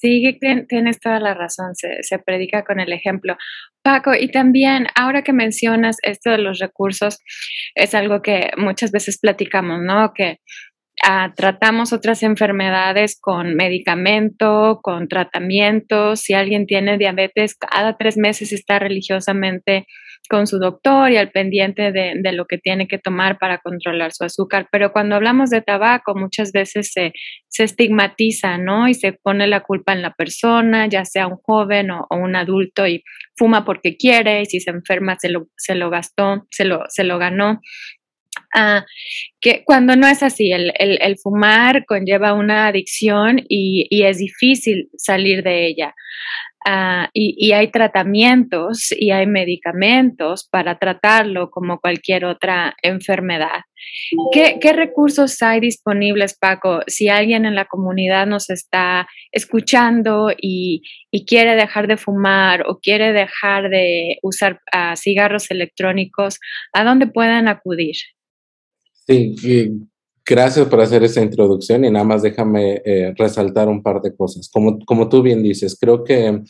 Sí, 0.04 0.38
tienes 0.68 1.00
toda 1.00 1.22
la 1.22 1.34
razón, 1.34 1.76
se, 1.76 2.20
predica 2.20 2.66
con 2.66 2.82
el 2.82 2.92
ejemplo. 2.92 3.38
Paco, 3.82 4.14
y 4.14 4.30
también 4.32 4.88
ahora 4.96 5.22
que 5.22 5.32
mencionas 5.32 5.96
esto 6.04 6.30
de 6.30 6.40
los 6.40 6.60
recursos, 6.60 7.20
es 7.74 7.96
algo 7.96 8.22
que 8.22 8.52
muchas 8.58 8.92
veces 8.92 9.18
platicamos, 9.18 9.80
¿no? 9.82 10.12
Que 10.14 10.40
Ah, 11.02 11.34
tratamos 11.36 11.92
otras 11.92 12.24
enfermedades 12.24 13.20
con 13.20 13.56
medicamento, 13.56 14.80
con 14.82 15.08
tratamientos. 15.08 16.22
Si 16.22 16.34
alguien 16.34 16.66
tiene 16.66 16.98
diabetes, 16.98 17.56
cada 17.56 17.98
tres 17.98 18.16
meses 18.16 18.54
está 18.54 18.80
religiosamente 18.80 19.86
con 20.30 20.48
su 20.48 20.58
doctor 20.60 21.12
y 21.12 21.18
al 21.18 21.32
pendiente 21.32 21.92
de, 21.92 22.14
de, 22.16 22.32
lo 22.32 22.46
que 22.46 22.58
tiene 22.58 22.88
que 22.88 22.98
tomar 22.98 23.38
para 23.38 23.60
controlar 23.60 24.14
su 24.14 24.24
azúcar. 24.24 24.68
Pero 24.72 24.92
cuando 24.92 25.16
hablamos 25.16 25.50
de 25.50 25.62
tabaco, 25.62 26.16
muchas 26.16 26.52
veces 26.52 26.92
se, 26.92 27.14
se 27.48 27.64
estigmatiza, 27.64 28.58
¿no? 28.58 28.88
Y 28.88 28.94
se 28.94 29.14
pone 29.14 29.48
la 29.48 29.62
culpa 29.62 29.94
en 29.94 30.02
la 30.02 30.14
persona, 30.14 30.88
ya 30.88 31.06
sea 31.06 31.28
un 31.28 31.38
joven 31.38 31.92
o, 31.92 32.08
un 32.10 32.36
adulto, 32.36 32.88
y 32.88 33.04
fuma 33.38 33.66
porque 33.66 33.98
quiere, 33.98 34.42
y 34.42 34.46
si 34.46 34.60
se 34.60 34.72
enferma 34.72 35.18
se 35.20 35.30
lo, 35.30 35.48
se 35.58 35.76
lo 35.76 35.90
gastó, 35.90 36.48
se 36.52 36.66
lo, 36.66 36.84
se 36.90 37.04
lo 37.04 37.18
ganó. 37.20 37.60
Ah, 38.56 38.86
que 39.42 39.64
cuando 39.66 39.96
no 39.96 40.08
es 40.08 40.22
así, 40.22 40.52
el, 40.52 40.72
el, 40.78 41.18
fumar 41.18 41.86
conlleva 41.86 42.34
una 42.34 42.68
adicción 42.68 43.40
y, 43.50 43.88
y, 43.90 44.04
es 44.04 44.20
difícil 44.20 44.90
salir 44.96 45.44
de 45.44 45.66
ella. 45.66 45.96
Ah, 46.66 47.10
y, 47.14 47.36
y, 47.38 47.52
hay 47.54 47.72
tratamientos 47.72 48.92
y 48.92 49.12
hay 49.12 49.28
medicamentos 49.28 50.48
para 50.50 50.78
tratarlo 50.78 51.50
como 51.50 51.80
cualquier 51.80 52.26
otra 52.26 52.76
enfermedad. 52.84 53.62
¿Qué, 54.32 54.60
¿Qué, 54.62 54.72
recursos 54.72 55.42
hay 55.42 55.60
disponibles, 55.60 56.38
Paco? 56.38 56.82
Si 56.88 57.10
alguien 57.10 57.46
en 57.46 57.56
la 57.56 57.66
comunidad 57.66 58.28
nos 58.28 58.50
está 58.50 59.08
escuchando 59.32 60.32
y, 60.38 60.84
y 61.12 61.26
quiere 61.26 61.56
dejar 61.56 61.88
de 61.88 61.98
fumar 61.98 62.64
o 62.68 62.80
quiere 62.80 63.14
dejar 63.14 63.70
de 63.70 64.20
usar 64.22 64.62
uh, 64.74 64.96
cigarros 64.96 65.52
electrónicos, 65.52 66.40
¿a 66.72 66.84
dónde 66.84 67.08
pueden 67.08 67.48
acudir? 67.48 67.96
Sí, 69.06 69.36
gracias 70.26 70.68
por 70.68 70.80
hacer 70.82 71.04
esa 71.04 71.22
introducción 71.22 71.84
y 71.86 71.92
nada 71.92 72.06
más 72.06 72.22
déjame 72.22 72.82
eh, 72.86 73.14
resaltar 73.18 73.68
un 73.68 73.84
par 73.84 74.02
de 74.02 74.16
cosas. 74.16 74.50
Como, 74.50 74.80
como 74.86 75.10
tú 75.10 75.22
bien 75.22 75.44
dices, 75.44 75.78
creo 75.80 76.04
que 76.04 76.42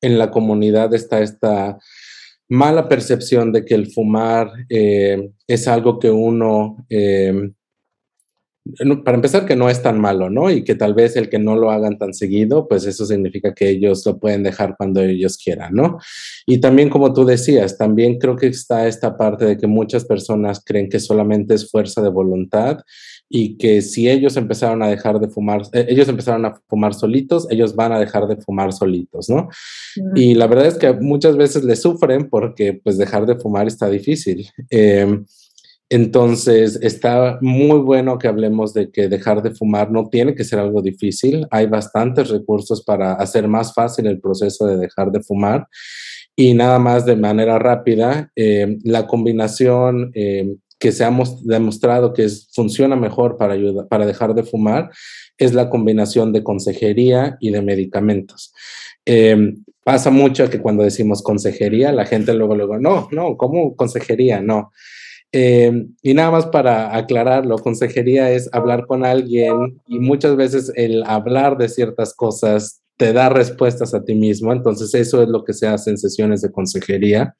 en 0.00 0.18
la 0.18 0.30
comunidad 0.30 0.94
está 0.94 1.20
esta 1.20 1.78
mala 2.48 2.88
percepción 2.88 3.52
de 3.52 3.64
que 3.64 3.74
el 3.74 3.90
fumar 3.90 4.52
eh, 4.68 5.30
es 5.46 5.66
algo 5.66 5.98
que 5.98 6.10
uno 6.10 6.86
eh, 6.88 7.50
para 9.04 9.16
empezar, 9.16 9.46
que 9.46 9.56
no 9.56 9.68
es 9.68 9.82
tan 9.82 10.00
malo, 10.00 10.30
¿no? 10.30 10.50
Y 10.50 10.64
que 10.64 10.74
tal 10.74 10.94
vez 10.94 11.16
el 11.16 11.28
que 11.28 11.38
no 11.38 11.56
lo 11.56 11.70
hagan 11.70 11.98
tan 11.98 12.14
seguido, 12.14 12.68
pues 12.68 12.86
eso 12.86 13.06
significa 13.06 13.54
que 13.54 13.68
ellos 13.68 14.04
lo 14.06 14.18
pueden 14.18 14.42
dejar 14.42 14.76
cuando 14.76 15.00
ellos 15.00 15.36
quieran, 15.36 15.74
¿no? 15.74 15.98
Y 16.46 16.58
también, 16.58 16.90
como 16.90 17.12
tú 17.12 17.24
decías, 17.24 17.78
también 17.78 18.18
creo 18.18 18.36
que 18.36 18.48
está 18.48 18.86
esta 18.86 19.16
parte 19.16 19.44
de 19.44 19.56
que 19.56 19.66
muchas 19.66 20.04
personas 20.04 20.62
creen 20.64 20.88
que 20.88 21.00
solamente 21.00 21.54
es 21.54 21.70
fuerza 21.70 22.02
de 22.02 22.08
voluntad 22.08 22.78
y 23.28 23.56
que 23.56 23.82
si 23.82 24.08
ellos 24.08 24.36
empezaron 24.36 24.82
a 24.82 24.88
dejar 24.88 25.18
de 25.18 25.28
fumar, 25.28 25.62
eh, 25.72 25.86
ellos 25.88 26.08
empezaron 26.08 26.44
a 26.44 26.54
fumar 26.68 26.94
solitos, 26.94 27.46
ellos 27.50 27.74
van 27.74 27.92
a 27.92 27.98
dejar 27.98 28.26
de 28.26 28.36
fumar 28.36 28.72
solitos, 28.72 29.28
¿no? 29.28 29.48
Y 30.14 30.34
la 30.34 30.46
verdad 30.46 30.66
es 30.66 30.78
que 30.78 30.92
muchas 30.92 31.36
veces 31.36 31.64
le 31.64 31.76
sufren 31.76 32.28
porque 32.28 32.74
pues 32.74 32.98
dejar 32.98 33.26
de 33.26 33.36
fumar 33.36 33.66
está 33.66 33.88
difícil. 33.88 34.48
Eh, 34.70 35.22
entonces, 35.88 36.78
está 36.82 37.38
muy 37.40 37.78
bueno 37.78 38.18
que 38.18 38.26
hablemos 38.26 38.74
de 38.74 38.90
que 38.90 39.08
dejar 39.08 39.42
de 39.42 39.52
fumar 39.52 39.90
no 39.90 40.08
tiene 40.08 40.34
que 40.34 40.42
ser 40.42 40.58
algo 40.58 40.82
difícil. 40.82 41.46
Hay 41.50 41.66
bastantes 41.66 42.28
recursos 42.28 42.82
para 42.82 43.12
hacer 43.12 43.46
más 43.46 43.72
fácil 43.72 44.06
el 44.06 44.20
proceso 44.20 44.66
de 44.66 44.78
dejar 44.78 45.12
de 45.12 45.22
fumar. 45.22 45.68
Y 46.34 46.54
nada 46.54 46.78
más 46.80 47.06
de 47.06 47.16
manera 47.16 47.58
rápida, 47.58 48.30
eh, 48.34 48.78
la 48.82 49.06
combinación 49.06 50.10
eh, 50.14 50.56
que 50.78 50.92
se 50.92 51.04
ha 51.04 51.16
demostrado 51.44 52.12
que 52.12 52.24
es, 52.24 52.50
funciona 52.52 52.96
mejor 52.96 53.36
para, 53.38 53.54
ayudar, 53.54 53.86
para 53.86 54.06
dejar 54.06 54.34
de 54.34 54.42
fumar 54.42 54.90
es 55.38 55.54
la 55.54 55.70
combinación 55.70 56.32
de 56.32 56.42
consejería 56.42 57.36
y 57.40 57.50
de 57.50 57.62
medicamentos. 57.62 58.52
Eh, 59.06 59.54
pasa 59.84 60.10
mucho 60.10 60.50
que 60.50 60.60
cuando 60.60 60.82
decimos 60.82 61.22
consejería, 61.22 61.92
la 61.92 62.06
gente 62.06 62.34
luego, 62.34 62.56
luego, 62.56 62.78
no, 62.78 63.08
no, 63.12 63.36
¿cómo 63.36 63.76
consejería? 63.76 64.42
No. 64.42 64.72
Eh, 65.32 65.86
y 66.02 66.14
nada 66.14 66.30
más 66.30 66.46
para 66.46 66.96
aclararlo, 66.96 67.58
consejería 67.58 68.30
es 68.30 68.48
hablar 68.52 68.86
con 68.86 69.04
alguien 69.04 69.80
y 69.86 69.98
muchas 69.98 70.36
veces 70.36 70.72
el 70.76 71.02
hablar 71.04 71.58
de 71.58 71.68
ciertas 71.68 72.14
cosas 72.14 72.80
te 72.96 73.12
da 73.12 73.28
respuestas 73.28 73.92
a 73.92 74.04
ti 74.04 74.14
mismo, 74.14 74.52
entonces 74.52 74.94
eso 74.94 75.22
es 75.22 75.28
lo 75.28 75.44
que 75.44 75.52
se 75.52 75.66
hace 75.66 75.90
en 75.90 75.98
sesiones 75.98 76.40
de 76.40 76.50
consejería. 76.50 77.34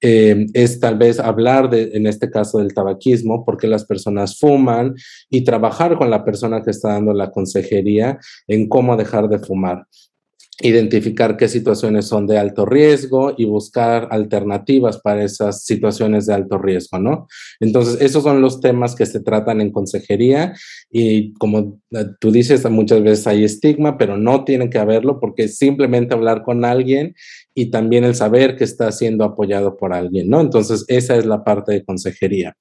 Eh, 0.00 0.46
es 0.54 0.78
tal 0.78 0.96
vez 0.96 1.18
hablar 1.18 1.70
de, 1.70 1.90
en 1.94 2.06
este 2.06 2.30
caso 2.30 2.58
del 2.58 2.72
tabaquismo, 2.72 3.44
porque 3.44 3.66
las 3.66 3.84
personas 3.84 4.38
fuman 4.38 4.94
y 5.28 5.42
trabajar 5.42 5.96
con 5.96 6.08
la 6.10 6.24
persona 6.24 6.62
que 6.62 6.70
está 6.70 6.90
dando 6.90 7.12
la 7.12 7.30
consejería 7.30 8.18
en 8.46 8.68
cómo 8.68 8.96
dejar 8.96 9.28
de 9.28 9.40
fumar 9.40 9.86
identificar 10.60 11.36
qué 11.36 11.46
situaciones 11.46 12.06
son 12.06 12.26
de 12.26 12.36
alto 12.36 12.66
riesgo 12.66 13.32
y 13.36 13.44
buscar 13.44 14.08
alternativas 14.10 14.98
para 14.98 15.22
esas 15.22 15.64
situaciones 15.64 16.26
de 16.26 16.34
alto 16.34 16.58
riesgo, 16.58 16.98
¿no? 16.98 17.28
Entonces, 17.60 18.00
esos 18.00 18.24
son 18.24 18.40
los 18.40 18.60
temas 18.60 18.96
que 18.96 19.06
se 19.06 19.20
tratan 19.20 19.60
en 19.60 19.70
consejería 19.70 20.54
y 20.90 21.32
como 21.34 21.80
eh, 21.92 22.06
tú 22.18 22.32
dices, 22.32 22.68
muchas 22.70 23.02
veces 23.02 23.26
hay 23.28 23.44
estigma, 23.44 23.96
pero 23.98 24.16
no 24.16 24.44
tiene 24.44 24.68
que 24.68 24.78
haberlo 24.78 25.20
porque 25.20 25.46
simplemente 25.46 26.14
hablar 26.14 26.42
con 26.42 26.64
alguien 26.64 27.14
y 27.54 27.70
también 27.70 28.02
el 28.02 28.16
saber 28.16 28.56
que 28.56 28.64
está 28.64 28.90
siendo 28.90 29.24
apoyado 29.24 29.76
por 29.76 29.92
alguien, 29.92 30.28
¿no? 30.28 30.40
Entonces, 30.40 30.84
esa 30.88 31.16
es 31.16 31.24
la 31.24 31.44
parte 31.44 31.72
de 31.72 31.84
consejería. 31.84 32.56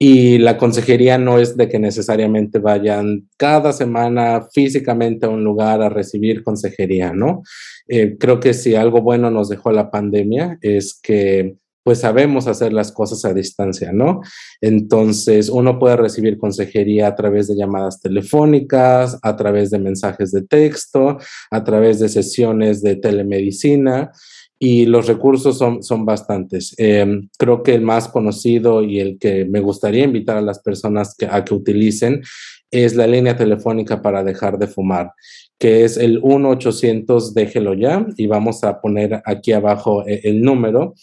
Y 0.00 0.38
la 0.38 0.56
consejería 0.56 1.18
no 1.18 1.38
es 1.38 1.56
de 1.56 1.68
que 1.68 1.80
necesariamente 1.80 2.60
vayan 2.60 3.28
cada 3.36 3.72
semana 3.72 4.46
físicamente 4.52 5.26
a 5.26 5.28
un 5.28 5.42
lugar 5.42 5.82
a 5.82 5.88
recibir 5.88 6.44
consejería, 6.44 7.12
¿no? 7.12 7.42
Eh, 7.88 8.16
creo 8.18 8.38
que 8.38 8.54
si 8.54 8.76
algo 8.76 9.02
bueno 9.02 9.30
nos 9.30 9.48
dejó 9.48 9.72
la 9.72 9.90
pandemia 9.90 10.58
es 10.62 10.98
que 11.02 11.56
pues 11.88 12.00
sabemos 12.00 12.46
hacer 12.46 12.74
las 12.74 12.92
cosas 12.92 13.24
a 13.24 13.32
distancia, 13.32 13.92
¿no? 13.92 14.20
Entonces, 14.60 15.48
uno 15.48 15.78
puede 15.78 15.96
recibir 15.96 16.36
consejería 16.36 17.06
a 17.06 17.14
través 17.14 17.48
de 17.48 17.56
llamadas 17.56 18.02
telefónicas, 18.02 19.18
a 19.22 19.36
través 19.36 19.70
de 19.70 19.78
mensajes 19.78 20.30
de 20.32 20.42
texto, 20.42 21.16
a 21.50 21.64
través 21.64 21.98
de 21.98 22.10
sesiones 22.10 22.82
de 22.82 22.96
telemedicina 22.96 24.12
y 24.58 24.86
los 24.86 25.06
recursos 25.06 25.56
son, 25.56 25.82
son 25.82 26.04
bastantes. 26.04 26.74
Eh, 26.78 27.20
creo 27.38 27.62
que 27.62 27.74
el 27.74 27.82
más 27.82 28.08
conocido 28.08 28.82
y 28.82 29.00
el 29.00 29.18
que 29.18 29.44
me 29.44 29.60
gustaría 29.60 30.04
invitar 30.04 30.36
a 30.36 30.42
las 30.42 30.58
personas 30.60 31.14
que, 31.16 31.26
a 31.26 31.44
que 31.44 31.54
utilicen 31.54 32.22
es 32.70 32.96
la 32.96 33.06
línea 33.06 33.36
telefónica 33.36 34.02
para 34.02 34.24
dejar 34.24 34.58
de 34.58 34.66
fumar, 34.66 35.12
que 35.58 35.84
es 35.84 35.96
el 35.96 36.20
1-800 36.20 37.32
déjelo 37.32 37.74
ya 37.74 38.06
y 38.16 38.26
vamos 38.26 38.62
a 38.64 38.80
poner 38.80 39.22
aquí 39.24 39.52
abajo 39.52 40.04
el, 40.06 40.20
el 40.24 40.42
número. 40.42 40.94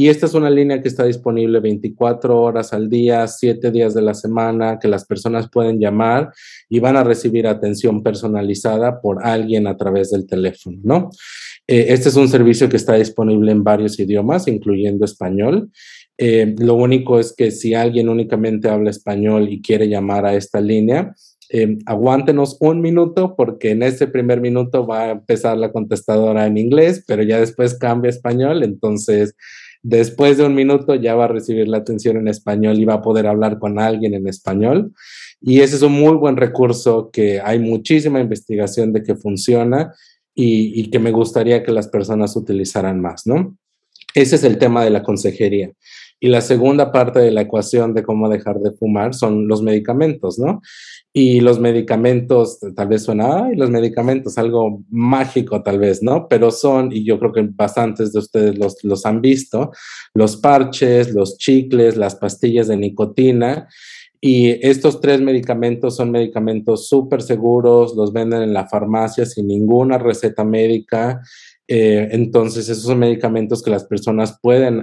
Y 0.00 0.08
esta 0.08 0.24
es 0.24 0.32
una 0.32 0.48
línea 0.48 0.80
que 0.80 0.88
está 0.88 1.04
disponible 1.04 1.60
24 1.60 2.40
horas 2.40 2.72
al 2.72 2.88
día, 2.88 3.26
7 3.26 3.70
días 3.70 3.92
de 3.92 4.00
la 4.00 4.14
semana, 4.14 4.78
que 4.80 4.88
las 4.88 5.04
personas 5.04 5.50
pueden 5.50 5.78
llamar 5.78 6.32
y 6.70 6.80
van 6.80 6.96
a 6.96 7.04
recibir 7.04 7.46
atención 7.46 8.02
personalizada 8.02 9.02
por 9.02 9.22
alguien 9.22 9.66
a 9.66 9.76
través 9.76 10.10
del 10.10 10.26
teléfono, 10.26 10.78
¿no? 10.82 11.10
Eh, 11.66 11.88
este 11.88 12.08
es 12.08 12.16
un 12.16 12.30
servicio 12.30 12.66
que 12.70 12.78
está 12.78 12.94
disponible 12.94 13.52
en 13.52 13.62
varios 13.62 14.00
idiomas, 14.00 14.48
incluyendo 14.48 15.04
español. 15.04 15.70
Eh, 16.16 16.54
lo 16.56 16.76
único 16.76 17.20
es 17.20 17.34
que 17.36 17.50
si 17.50 17.74
alguien 17.74 18.08
únicamente 18.08 18.70
habla 18.70 18.88
español 18.88 19.50
y 19.50 19.60
quiere 19.60 19.86
llamar 19.86 20.24
a 20.24 20.34
esta 20.34 20.62
línea, 20.62 21.14
eh, 21.50 21.76
aguántenos 21.84 22.56
un 22.60 22.80
minuto 22.80 23.34
porque 23.36 23.72
en 23.72 23.82
ese 23.82 24.06
primer 24.06 24.40
minuto 24.40 24.86
va 24.86 25.02
a 25.02 25.10
empezar 25.10 25.58
la 25.58 25.72
contestadora 25.72 26.46
en 26.46 26.56
inglés, 26.56 27.04
pero 27.06 27.22
ya 27.22 27.38
después 27.38 27.76
cambia 27.76 28.08
español, 28.08 28.62
entonces 28.62 29.34
después 29.82 30.36
de 30.36 30.44
un 30.44 30.54
minuto 30.54 30.94
ya 30.94 31.14
va 31.14 31.24
a 31.24 31.28
recibir 31.28 31.68
la 31.68 31.78
atención 31.78 32.16
en 32.16 32.28
español 32.28 32.78
y 32.78 32.84
va 32.84 32.94
a 32.94 33.02
poder 33.02 33.26
hablar 33.26 33.58
con 33.58 33.78
alguien 33.78 34.14
en 34.14 34.26
español. 34.28 34.92
Y 35.40 35.60
ese 35.60 35.76
es 35.76 35.82
un 35.82 35.92
muy 35.92 36.14
buen 36.14 36.36
recurso 36.36 37.10
que 37.10 37.40
hay 37.40 37.58
muchísima 37.58 38.20
investigación 38.20 38.92
de 38.92 39.02
que 39.02 39.14
funciona 39.14 39.94
y, 40.34 40.90
que 40.90 40.98
me 40.98 41.10
gustaría 41.10 41.62
que 41.62 41.72
las 41.72 41.88
personas 41.88 42.36
utilizaran 42.36 43.00
más, 43.00 43.26
¿no? 43.26 43.56
Ese 44.14 44.36
es 44.36 44.44
el 44.44 44.58
tema 44.58 44.84
de 44.84 44.90
la 44.90 45.02
consejería. 45.02 45.70
Y 46.22 46.28
la 46.28 46.42
segunda 46.42 46.92
parte 46.92 47.18
de 47.18 47.30
la 47.30 47.40
ecuación 47.40 47.94
de 47.94 48.02
cómo 48.02 48.28
dejar 48.28 48.58
de 48.60 48.72
fumar 48.72 49.14
son 49.14 49.48
los 49.48 49.62
medicamentos, 49.62 50.38
¿no? 50.38 50.60
Y 51.14 51.40
los 51.40 51.58
medicamentos, 51.58 52.58
tal 52.76 52.88
vez 52.88 53.04
suena, 53.04 53.46
ay, 53.46 53.56
los 53.56 53.70
medicamentos, 53.70 54.36
algo 54.36 54.82
mágico 54.90 55.62
tal 55.62 55.78
vez, 55.78 56.02
¿no? 56.02 56.28
Pero 56.28 56.50
son, 56.50 56.92
y 56.92 57.04
yo 57.04 57.18
creo 57.18 57.32
que 57.32 57.48
bastantes 57.50 58.12
de 58.12 58.18
ustedes 58.18 58.58
los, 58.58 58.84
los 58.84 59.06
han 59.06 59.22
visto, 59.22 59.72
los 60.12 60.36
parches, 60.36 61.14
los 61.14 61.38
chicles, 61.38 61.96
las 61.96 62.14
pastillas 62.16 62.68
de 62.68 62.76
nicotina. 62.76 63.66
Y 64.20 64.50
estos 64.66 65.00
tres 65.00 65.22
medicamentos 65.22 65.96
son 65.96 66.10
medicamentos 66.10 66.88
súper 66.88 67.22
seguros, 67.22 67.94
los 67.96 68.12
venden 68.12 68.42
en 68.42 68.52
la 68.52 68.68
farmacia 68.68 69.24
sin 69.24 69.46
ninguna 69.46 69.96
receta 69.96 70.44
médica. 70.44 71.22
Eh, 71.72 72.08
entonces, 72.10 72.68
esos 72.68 72.82
son 72.82 72.98
medicamentos 72.98 73.62
que 73.62 73.70
las 73.70 73.84
personas 73.84 74.36
pueden, 74.42 74.82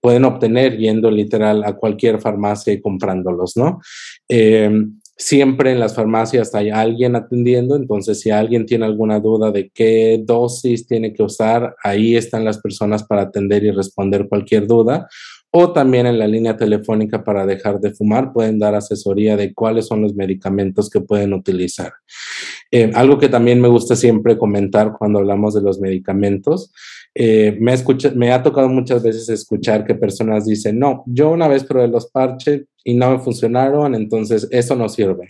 pueden 0.00 0.24
obtener 0.24 0.78
yendo 0.78 1.10
literal 1.10 1.64
a 1.64 1.72
cualquier 1.72 2.20
farmacia 2.20 2.72
y 2.72 2.80
comprándolos, 2.80 3.56
¿no? 3.56 3.80
Em, 4.28 5.00
siempre 5.16 5.72
en 5.72 5.80
las 5.80 5.96
farmacias 5.96 6.54
hay 6.54 6.70
alguien 6.70 7.16
atendiendo, 7.16 7.74
entonces 7.74 8.20
si 8.20 8.30
alguien 8.30 8.66
tiene 8.66 8.84
alguna 8.84 9.18
duda 9.18 9.50
de 9.50 9.68
qué 9.74 10.22
dosis 10.24 10.86
tiene 10.86 11.12
que 11.12 11.24
usar, 11.24 11.74
ahí 11.82 12.14
están 12.14 12.44
las 12.44 12.58
personas 12.58 13.02
para 13.02 13.22
atender 13.22 13.64
y 13.64 13.72
responder 13.72 14.28
cualquier 14.28 14.68
duda 14.68 15.08
o 15.50 15.72
también 15.72 16.06
en 16.06 16.18
la 16.18 16.26
línea 16.26 16.56
telefónica 16.56 17.24
para 17.24 17.44
dejar 17.44 17.80
de 17.80 17.92
fumar 17.92 18.32
pueden 18.32 18.58
dar 18.58 18.74
asesoría 18.74 19.36
de 19.36 19.52
cuáles 19.52 19.86
son 19.86 20.02
los 20.02 20.14
medicamentos 20.14 20.88
que 20.88 21.00
pueden 21.00 21.32
utilizar. 21.32 21.92
Eh, 22.70 22.90
algo 22.94 23.18
que 23.18 23.28
también 23.28 23.60
me 23.60 23.68
gusta 23.68 23.96
siempre 23.96 24.38
comentar 24.38 24.92
cuando 24.96 25.18
hablamos 25.18 25.54
de 25.54 25.62
los 25.62 25.80
medicamentos, 25.80 26.72
eh, 27.14 27.56
me, 27.60 27.74
me 28.14 28.32
ha 28.32 28.42
tocado 28.42 28.68
muchas 28.68 29.02
veces 29.02 29.28
escuchar 29.28 29.84
que 29.84 29.96
personas 29.96 30.46
dicen, 30.46 30.78
no, 30.78 31.02
yo 31.06 31.30
una 31.30 31.48
vez 31.48 31.64
probé 31.64 31.88
los 31.88 32.10
parches 32.10 32.62
y 32.84 32.94
no 32.94 33.10
me 33.10 33.18
funcionaron, 33.18 33.94
entonces 33.96 34.46
eso 34.52 34.76
no 34.76 34.88
sirve 34.88 35.26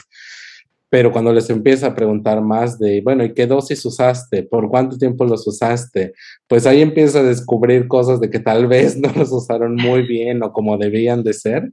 pero 0.91 1.13
cuando 1.13 1.33
les 1.33 1.49
empieza 1.49 1.87
a 1.87 1.95
preguntar 1.95 2.43
más 2.43 2.79
de, 2.79 3.01
bueno, 3.01 3.25
¿y 3.25 3.33
qué 3.33 3.47
dosis 3.47 3.85
usaste? 3.87 4.43
¿Por 4.43 4.69
cuánto 4.69 4.99
tiempo 4.99 5.25
los 5.25 5.47
usaste? 5.47 6.15
Pues 6.49 6.67
ahí 6.67 6.83
empieza 6.83 7.21
a 7.21 7.23
descubrir 7.23 7.87
cosas 7.87 8.21
de 8.21 8.29
que 8.29 8.41
tal 8.41 8.67
vez 8.67 8.97
no 9.01 9.11
los 9.15 9.31
usaron 9.31 9.77
muy 9.77 10.03
bien 10.03 10.43
o 10.43 10.53
como 10.53 10.77
debían 10.77 11.23
de 11.23 11.33
ser. 11.33 11.73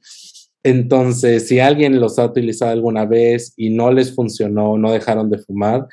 Entonces, 0.63 1.47
si 1.47 1.59
alguien 1.59 1.99
los 1.99 2.19
ha 2.19 2.25
utilizado 2.25 2.71
alguna 2.71 3.05
vez 3.05 3.53
y 3.55 3.69
no 3.69 3.91
les 3.91 4.13
funcionó, 4.13 4.77
no 4.77 4.91
dejaron 4.91 5.29
de 5.29 5.37
fumar, 5.37 5.87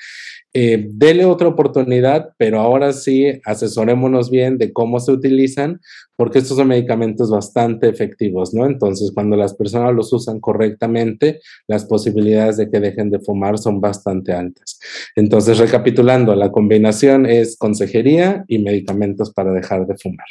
eh, 0.53 0.87
dele 0.89 1.25
otra 1.25 1.49
oportunidad, 1.49 2.31
pero 2.39 2.61
ahora 2.61 2.93
sí 2.93 3.41
asesorémonos 3.45 4.31
bien 4.31 4.57
de 4.57 4.73
cómo 4.73 5.01
se 5.01 5.13
utilizan, 5.13 5.81
porque 6.17 6.39
estos 6.39 6.57
son 6.57 6.69
medicamentos 6.69 7.31
bastante 7.31 7.89
efectivos, 7.89 8.55
¿no? 8.55 8.65
Entonces, 8.67 9.11
cuando 9.13 9.37
las 9.37 9.55
personas 9.55 9.95
los 9.95 10.13
usan 10.13 10.41
correctamente, 10.41 11.41
las 11.67 11.85
posibilidades 11.85 12.57
de 12.57 12.71
que 12.71 12.81
dejen 12.81 13.11
de 13.11 13.19
fumar 13.19 13.59
son 13.59 13.81
bastante 13.81 14.33
altas. 14.33 14.79
Entonces, 15.17 15.59
recapitulando, 15.59 16.35
la 16.37 16.53
combinación 16.53 17.27
es 17.27 17.57
consejería 17.57 18.45
y 18.47 18.61
medicamentos 18.61 19.33
para 19.33 19.53
dejar 19.53 19.87
de 19.87 19.97
fumar. 19.97 20.27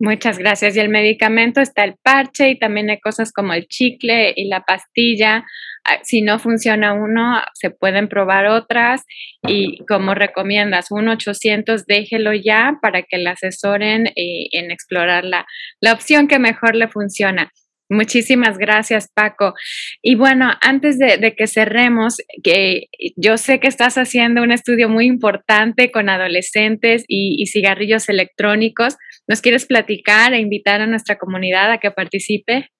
Muchas 0.00 0.38
gracias. 0.38 0.76
Y 0.76 0.80
el 0.80 0.88
medicamento 0.88 1.60
está 1.60 1.84
el 1.84 1.94
parche 2.02 2.50
y 2.50 2.58
también 2.58 2.90
hay 2.90 2.98
cosas 2.98 3.32
como 3.32 3.52
el 3.52 3.68
chicle 3.68 4.32
y 4.34 4.48
la 4.48 4.64
pastilla. 4.64 5.44
Ah, 5.84 5.98
si 6.02 6.20
no 6.20 6.38
funciona 6.38 6.94
uno, 6.94 7.40
se 7.54 7.70
pueden 7.70 8.08
probar 8.08 8.46
otras 8.46 9.04
y 9.46 9.84
como 9.86 10.14
recomiendas, 10.14 10.90
un 10.90 11.08
800 11.08 11.86
déjelo 11.86 12.32
ya 12.32 12.78
para 12.82 13.02
que 13.02 13.18
le 13.18 13.30
asesoren 13.30 14.06
eh, 14.08 14.48
en 14.52 14.70
explorar 14.70 15.24
la, 15.24 15.46
la 15.80 15.92
opción 15.92 16.26
que 16.26 16.38
mejor 16.38 16.74
le 16.74 16.88
funciona. 16.88 17.50
Muchísimas 17.94 18.58
gracias, 18.58 19.08
Paco. 19.14 19.54
Y 20.02 20.16
bueno, 20.16 20.50
antes 20.60 20.98
de, 20.98 21.34
que 21.36 21.46
cerremos, 21.46 22.16
que 22.42 22.88
yo 23.16 23.38
sé 23.38 23.60
que 23.60 23.68
estás 23.68 23.96
haciendo 23.96 24.42
un 24.42 24.50
estudio 24.50 24.88
muy 24.88 25.06
importante 25.06 25.90
con 25.90 26.08
adolescentes 26.08 27.04
y, 27.08 27.46
cigarrillos 27.46 28.08
electrónicos. 28.08 28.96
¿Nos 29.28 29.40
quieres 29.40 29.66
platicar 29.66 30.34
e 30.34 30.40
invitar 30.40 30.80
a 30.80 30.86
nuestra 30.86 31.18
comunidad 31.18 31.70
a 31.70 31.78
que 31.78 31.90
participe? 31.90 32.70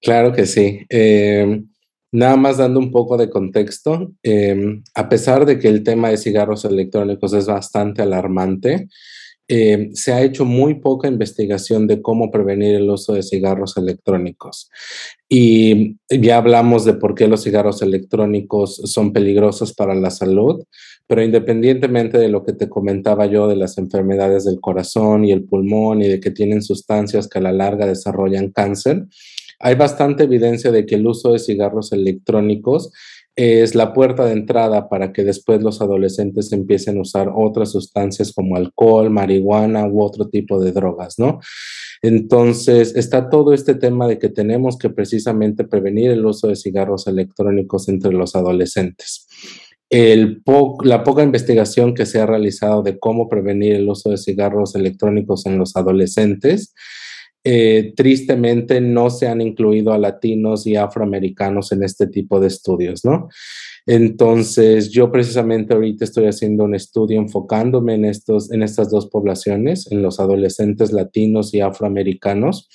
Claro 0.00 0.32
que 0.32 0.46
sí. 0.46 0.80
Em, 0.88 1.68
nada 2.12 2.36
más 2.36 2.56
dando 2.56 2.80
un 2.80 2.90
poco 2.90 3.16
de 3.16 3.28
contexto, 3.28 4.12
em, 4.22 4.82
a 4.94 5.08
pesar 5.08 5.44
de 5.44 5.58
que 5.58 5.68
el 5.68 5.82
tema 5.82 6.08
de 6.08 6.16
cigarros 6.16 6.64
electrónicos 6.64 7.34
es 7.34 7.46
bastante 7.46 8.02
alarmante, 8.02 8.86
eh, 9.50 9.88
se 9.94 10.12
ha 10.12 10.22
hecho 10.22 10.44
muy 10.44 10.74
poca 10.74 11.08
investigación 11.08 11.86
de 11.86 12.02
cómo 12.02 12.30
prevenir 12.30 12.74
el 12.74 12.90
uso 12.90 13.14
de 13.14 13.22
cigarros 13.22 13.78
electrónicos. 13.78 14.70
Y 15.26 15.96
ya 16.10 16.36
hablamos 16.36 16.84
de 16.84 16.94
por 16.94 17.14
qué 17.14 17.28
los 17.28 17.44
cigarros 17.44 17.80
electrónicos 17.80 18.76
son 18.84 19.12
peligrosos 19.14 19.72
para 19.72 19.94
la 19.94 20.10
salud, 20.10 20.62
pero 21.06 21.22
independientemente 21.22 22.18
de 22.18 22.28
lo 22.28 22.44
que 22.44 22.52
te 22.52 22.68
comentaba 22.68 23.24
yo 23.24 23.48
de 23.48 23.56
las 23.56 23.78
enfermedades 23.78 24.44
del 24.44 24.60
corazón 24.60 25.24
y 25.24 25.32
el 25.32 25.44
pulmón 25.44 26.02
y 26.02 26.08
de 26.08 26.20
que 26.20 26.30
tienen 26.30 26.62
sustancias 26.62 27.26
que 27.26 27.38
a 27.38 27.42
la 27.42 27.52
larga 27.52 27.86
desarrollan 27.86 28.50
cáncer, 28.50 29.06
hay 29.60 29.74
bastante 29.74 30.24
evidencia 30.24 30.70
de 30.70 30.86
que 30.86 30.94
el 30.94 31.06
uso 31.06 31.32
de 31.32 31.38
cigarros 31.38 31.92
electrónicos 31.92 32.92
es 33.38 33.76
la 33.76 33.92
puerta 33.92 34.24
de 34.24 34.32
entrada 34.32 34.88
para 34.88 35.12
que 35.12 35.22
después 35.22 35.62
los 35.62 35.80
adolescentes 35.80 36.52
empiecen 36.52 36.98
a 36.98 37.02
usar 37.02 37.30
otras 37.32 37.70
sustancias 37.70 38.32
como 38.32 38.56
alcohol, 38.56 39.10
marihuana 39.10 39.86
u 39.86 40.02
otro 40.02 40.28
tipo 40.28 40.58
de 40.60 40.72
drogas, 40.72 41.20
¿no? 41.20 41.38
Entonces, 42.02 42.96
está 42.96 43.30
todo 43.30 43.54
este 43.54 43.76
tema 43.76 44.08
de 44.08 44.18
que 44.18 44.28
tenemos 44.28 44.76
que 44.76 44.90
precisamente 44.90 45.62
prevenir 45.62 46.10
el 46.10 46.26
uso 46.26 46.48
de 46.48 46.56
cigarros 46.56 47.06
electrónicos 47.06 47.88
entre 47.88 48.12
los 48.12 48.34
adolescentes. 48.34 49.28
La 49.90 51.04
poca 51.04 51.22
investigación 51.22 51.94
que 51.94 52.06
se 52.06 52.20
ha 52.20 52.26
realizado 52.26 52.82
de 52.82 52.98
cómo 52.98 53.28
prevenir 53.28 53.74
el 53.74 53.88
uso 53.88 54.10
de 54.10 54.16
cigarros 54.16 54.74
electrónicos 54.74 55.46
en 55.46 55.58
los 55.58 55.76
adolescentes 55.76 56.74
eh, 57.44 57.92
tristemente 57.96 58.80
no 58.80 59.10
se 59.10 59.28
han 59.28 59.40
incluido 59.40 59.92
a 59.92 59.98
latinos 59.98 60.66
y 60.66 60.76
afroamericanos 60.76 61.72
en 61.72 61.82
este 61.82 62.06
tipo 62.06 62.40
de 62.40 62.48
estudios, 62.48 63.04
¿no? 63.04 63.28
Entonces, 63.86 64.90
yo 64.90 65.10
precisamente 65.10 65.72
ahorita 65.72 66.04
estoy 66.04 66.26
haciendo 66.26 66.64
un 66.64 66.74
estudio 66.74 67.18
enfocándome 67.18 67.94
en, 67.94 68.04
estos, 68.04 68.52
en 68.52 68.62
estas 68.62 68.90
dos 68.90 69.06
poblaciones, 69.06 69.90
en 69.90 70.02
los 70.02 70.20
adolescentes 70.20 70.92
latinos 70.92 71.54
y 71.54 71.60
afroamericanos. 71.60 72.68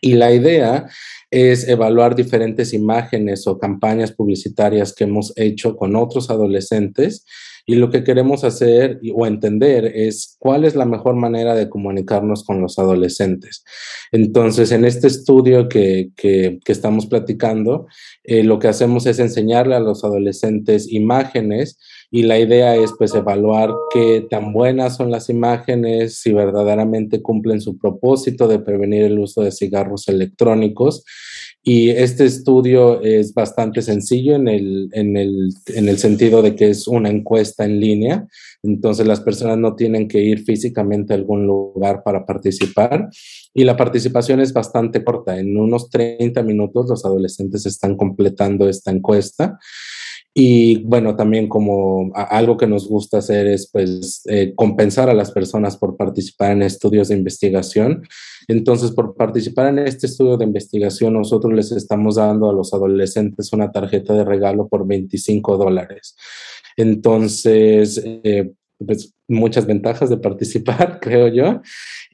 Y 0.00 0.14
la 0.14 0.32
idea 0.34 0.86
es 1.30 1.68
evaluar 1.68 2.16
diferentes 2.16 2.72
imágenes 2.72 3.46
o 3.46 3.58
campañas 3.58 4.10
publicitarias 4.10 4.92
que 4.92 5.04
hemos 5.04 5.32
hecho 5.36 5.76
con 5.76 5.94
otros 5.94 6.28
adolescentes 6.28 7.24
y 7.66 7.76
lo 7.76 7.90
que 7.90 8.04
queremos 8.04 8.44
hacer 8.44 9.00
o 9.14 9.26
entender 9.26 9.86
es 9.94 10.36
cuál 10.38 10.64
es 10.64 10.74
la 10.74 10.84
mejor 10.84 11.14
manera 11.14 11.54
de 11.54 11.68
comunicarnos 11.68 12.44
con 12.44 12.60
los 12.60 12.78
adolescentes. 12.78 13.64
Entonces, 14.10 14.72
en 14.72 14.84
este 14.84 15.06
estudio 15.06 15.68
que, 15.68 16.10
que, 16.16 16.60
estamos 16.66 17.06
platicando, 17.06 17.86
eh, 18.24 18.42
lo 18.42 18.58
que 18.58 18.68
hacemos 18.68 19.06
es 19.06 19.18
enseñarle 19.18 19.74
a 19.74 19.80
los 19.80 20.04
adolescentes 20.04 20.90
imágenes 20.90 21.78
y 22.10 22.24
la 22.24 22.38
idea 22.38 22.76
es 22.76 22.92
pues 22.98 23.14
evaluar 23.14 23.70
qué 23.92 24.26
tan 24.28 24.52
buenas 24.52 24.96
son 24.96 25.10
las 25.10 25.30
imágenes, 25.30 26.18
si 26.18 26.32
verdaderamente 26.32 27.22
cumplen 27.22 27.60
su 27.60 27.78
propósito 27.78 28.48
de 28.48 28.58
prevenir 28.58 29.04
el 29.04 29.18
uso 29.18 29.42
de 29.42 29.52
cigarros 29.52 30.08
electrónicos 30.08 31.04
y 31.64 31.90
este 31.90 32.24
estudio 32.24 33.00
es 33.02 33.32
bastante 33.34 33.82
sencillo 33.82 34.34
en 34.34 34.48
el, 34.48 34.88
en, 34.92 35.16
el, 35.16 35.50
en 35.68 35.88
el, 35.88 35.98
sentido 35.98 36.42
de 36.42 36.56
que 36.56 36.70
es 36.70 36.88
una 36.88 37.08
encuesta 37.08 37.64
en 37.64 37.78
línea, 37.78 38.26
entonces 38.64 39.06
las 39.06 39.20
personas 39.20 39.58
no 39.58 39.76
tienen 39.76 40.08
que 40.08 40.20
ir 40.20 40.42
físicamente 40.42 41.12
a 41.12 41.16
algún 41.16 41.46
lugar 41.46 42.02
para 42.02 42.26
participar 42.26 43.08
y 43.54 43.62
la 43.62 43.76
participación 43.76 44.40
es 44.40 44.52
bastante 44.52 45.04
corta. 45.04 45.38
En 45.38 45.56
unos 45.56 45.88
30 45.88 46.42
minutos 46.42 46.88
los 46.88 47.04
adolescentes 47.04 47.64
están 47.64 47.96
completando 47.96 48.68
esta 48.68 48.90
encuesta. 48.90 49.58
Y 50.34 50.82
bueno, 50.84 51.14
también 51.14 51.46
como 51.46 52.10
algo 52.14 52.56
que 52.56 52.66
nos 52.66 52.88
gusta 52.88 53.18
hacer 53.18 53.46
es 53.46 53.68
pues 53.70 54.22
eh, 54.26 54.54
compensar 54.56 55.10
a 55.10 55.14
las 55.14 55.30
personas 55.30 55.76
por 55.76 55.96
participar 55.96 56.52
en 56.52 56.62
estudios 56.62 57.08
de 57.08 57.16
investigación. 57.16 58.02
Entonces, 58.48 58.92
por 58.92 59.14
participar 59.14 59.68
en 59.68 59.80
este 59.80 60.06
estudio 60.06 60.38
de 60.38 60.46
investigación, 60.46 61.12
nosotros 61.12 61.52
les 61.52 61.70
estamos 61.72 62.16
dando 62.16 62.48
a 62.48 62.54
los 62.54 62.72
adolescentes 62.72 63.52
una 63.52 63.70
tarjeta 63.70 64.14
de 64.14 64.24
regalo 64.24 64.68
por 64.68 64.86
25 64.86 65.58
dólares. 65.58 66.16
Entonces, 66.78 68.02
eh, 68.04 68.52
pues 68.86 69.14
muchas 69.28 69.66
ventajas 69.66 70.08
de 70.08 70.16
participar, 70.16 70.98
creo 71.02 71.28
yo. 71.28 71.60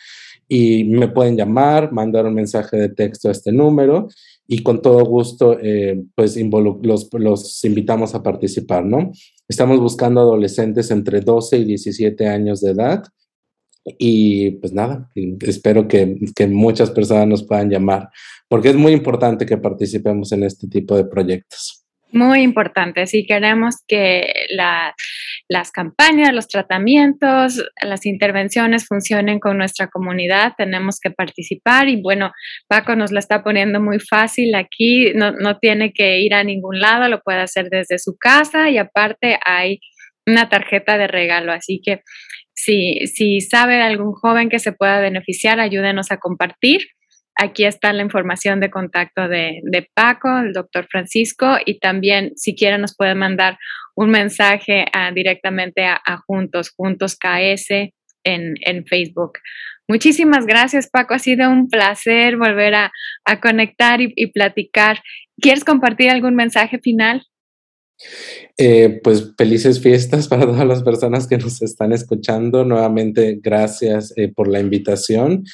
y 0.48 0.84
me 0.84 1.08
pueden 1.08 1.36
llamar, 1.36 1.92
mandar 1.92 2.24
un 2.26 2.34
mensaje 2.34 2.76
de 2.76 2.88
texto 2.88 3.28
a 3.28 3.32
este 3.32 3.52
número 3.52 4.08
y 4.46 4.62
con 4.62 4.82
todo 4.82 5.02
gusto 5.04 5.58
eh, 5.60 6.02
pues 6.14 6.36
los, 6.36 7.08
los 7.12 7.64
invitamos 7.64 8.14
a 8.14 8.22
participar, 8.22 8.84
¿no? 8.84 9.10
Estamos 9.48 9.80
buscando 9.80 10.20
adolescentes 10.20 10.90
entre 10.90 11.20
12 11.20 11.58
y 11.58 11.64
17 11.64 12.26
años 12.26 12.60
de 12.60 12.72
edad 12.72 13.04
y 13.84 14.52
pues 14.52 14.72
nada, 14.72 15.10
espero 15.40 15.86
que, 15.86 16.16
que 16.34 16.46
muchas 16.46 16.90
personas 16.90 17.26
nos 17.26 17.46
puedan 17.46 17.70
llamar 17.70 18.08
porque 18.48 18.68
es 18.68 18.76
muy 18.76 18.92
importante 18.92 19.46
que 19.46 19.56
participemos 19.56 20.32
en 20.32 20.44
este 20.44 20.68
tipo 20.68 20.96
de 20.96 21.04
proyectos. 21.04 21.84
Muy 22.12 22.42
importante. 22.42 23.08
Si 23.08 23.26
queremos 23.26 23.82
que 23.88 24.32
las 25.48 25.72
campañas, 25.72 26.32
los 26.32 26.46
tratamientos, 26.46 27.60
las 27.82 28.06
intervenciones 28.06 28.86
funcionen 28.86 29.40
con 29.40 29.58
nuestra 29.58 29.88
comunidad, 29.88 30.52
tenemos 30.56 31.00
que 31.00 31.10
participar. 31.10 31.88
Y 31.88 32.00
bueno, 32.00 32.30
Paco 32.68 32.94
nos 32.94 33.10
la 33.10 33.18
está 33.18 33.42
poniendo 33.42 33.80
muy 33.80 33.98
fácil 33.98 34.54
aquí. 34.54 35.12
No, 35.16 35.32
no 35.32 35.58
tiene 35.58 35.92
que 35.92 36.20
ir 36.20 36.34
a 36.34 36.44
ningún 36.44 36.78
lado, 36.78 37.08
lo 37.08 37.20
puede 37.20 37.40
hacer 37.40 37.68
desde 37.68 37.98
su 37.98 38.16
casa 38.16 38.70
y 38.70 38.78
aparte 38.78 39.40
hay 39.44 39.80
una 40.24 40.48
tarjeta 40.48 40.96
de 40.96 41.08
regalo. 41.08 41.50
Así 41.50 41.80
que 41.84 42.02
si, 42.64 43.06
si 43.06 43.40
sabe 43.40 43.82
algún 43.82 44.12
joven 44.12 44.48
que 44.48 44.58
se 44.58 44.72
pueda 44.72 45.00
beneficiar, 45.00 45.60
ayúdenos 45.60 46.10
a 46.10 46.16
compartir. 46.16 46.86
Aquí 47.36 47.64
está 47.64 47.92
la 47.92 48.02
información 48.02 48.60
de 48.60 48.70
contacto 48.70 49.28
de, 49.28 49.60
Paco, 49.92 50.38
el 50.38 50.52
doctor 50.52 50.86
Francisco, 50.88 51.56
y 51.66 51.78
también 51.78 52.32
si 52.36 52.54
quieren 52.54 52.80
nos 52.80 52.96
pueden 52.96 53.18
mandar 53.18 53.58
un 53.96 54.10
mensaje 54.10 54.86
ah, 54.92 55.10
directamente 55.12 55.84
a, 55.84 56.00
Juntos, 56.26 56.72
Juntos 56.74 57.16
KS 57.16 57.90
en, 58.24 58.86
Facebook. 58.86 59.32
Muchísimas 59.88 60.46
gracias, 60.46 60.88
Paco. 60.88 61.14
Ha 61.14 61.18
sido 61.18 61.50
un 61.50 61.68
placer 61.68 62.36
volver 62.36 62.74
a, 62.74 62.92
conectar 63.42 64.00
y, 64.00 64.26
platicar. 64.28 65.02
¿Quieres 65.40 65.64
compartir 65.64 66.10
algún 66.10 66.36
mensaje 66.36 66.78
final? 66.78 67.26
Eh, 68.56 69.00
pues 69.02 69.32
felices 69.36 69.80
fiestas 69.80 70.28
para 70.28 70.46
todas 70.46 70.66
las 70.66 70.82
personas 70.82 71.26
que 71.26 71.38
nos 71.38 71.62
están 71.62 71.92
escuchando. 71.92 72.64
Nuevamente, 72.64 73.38
gracias 73.42 74.12
eh, 74.16 74.32
por 74.34 74.48
la 74.48 74.60
invitación 74.60 75.44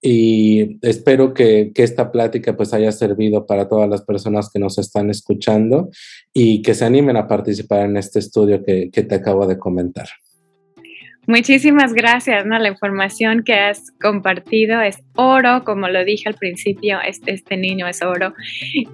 y 0.00 0.78
espero 0.86 1.34
que, 1.34 1.72
esta 1.74 2.12
plática 2.12 2.56
pues 2.56 2.72
haya 2.72 2.92
servido 2.92 3.46
para 3.46 3.68
todas 3.68 3.88
las 3.88 4.02
personas 4.02 4.50
que 4.52 4.58
nos 4.58 4.78
están 4.78 5.10
escuchando 5.10 5.90
y 6.32 6.62
que 6.62 6.74
se 6.74 6.84
animen 6.84 7.16
a 7.16 7.26
participar 7.26 7.86
en 7.86 7.96
este 7.96 8.18
estudio 8.18 8.62
que 8.64 8.90
te 8.90 9.14
acabo 9.14 9.46
de 9.46 9.58
comentar. 9.58 10.06
Muchísimas 11.26 11.92
gracias, 11.92 12.46
¿no? 12.46 12.56
La 12.58 12.68
información 12.68 13.42
que 13.42 13.54
has 13.54 13.90
compartido 14.00 14.80
es 14.80 14.98
oro, 15.16 15.64
como 15.64 15.88
lo 15.88 16.04
dije 16.04 16.28
al 16.28 16.34
principio, 16.34 16.98
este, 17.00 17.34
este 17.34 17.56
niño 17.56 17.86
es 17.86 18.02
oro. 18.02 18.34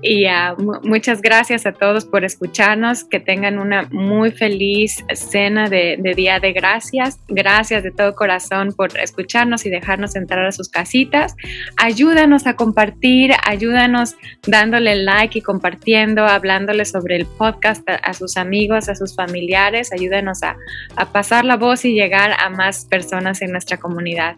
Y 0.01 0.27
uh, 0.27 0.81
muchas 0.83 1.21
gracias 1.21 1.67
a 1.67 1.73
todos 1.73 2.05
por 2.05 2.25
escucharnos, 2.25 3.05
que 3.05 3.21
tengan 3.21 3.59
una 3.59 3.89
muy 3.91 4.31
feliz 4.31 5.05
cena 5.15 5.69
de, 5.69 5.97
de, 5.99 6.15
Día 6.15 6.41
de 6.41 6.53
Gracias. 6.53 7.19
Gracias 7.29 7.83
de 7.83 7.91
todo 7.91 8.15
corazón 8.15 8.73
por 8.73 8.97
escucharnos 8.99 9.67
y 9.67 9.71
dejarnos 9.71 10.17
entrar 10.17 10.45
a 10.47 10.53
sus 10.53 10.69
casitas. 10.69 11.35
Ayúdanos 11.77 12.47
a 12.47 12.55
compartir, 12.55 13.33
ayúdanos 13.45 14.17
dándole 14.47 14.97
like 14.97 15.39
y 15.39 15.43
compartiendo, 15.43 16.25
hablándole 16.25 16.85
sobre 16.85 17.17
el 17.17 17.27
podcast 17.27 17.89
a, 17.89 17.95
a 17.97 18.15
sus 18.15 18.37
amigos, 18.37 18.89
a 18.89 18.95
sus 18.95 19.15
familiares. 19.15 19.93
Ayúdanos 19.93 20.43
a, 20.43 20.57
a 20.97 21.13
pasar 21.13 21.45
la 21.45 21.57
voz 21.57 21.85
y 21.85 21.93
llegar 21.93 22.33
a 22.39 22.49
más 22.51 22.85
personas 22.85 23.43
en 23.43 23.53
nuestra 23.53 23.77
comunidad. 23.79 24.37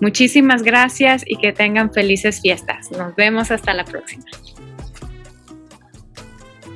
Muchísimas 0.00 0.62
gracias 0.62 1.23
y 1.26 1.36
que 1.36 1.52
tengan 1.52 1.92
felices 1.92 2.40
fiestas. 2.40 2.90
Nos 2.90 3.14
vemos 3.16 3.50
hasta 3.50 3.74
la 3.74 3.84
próxima. 3.84 4.24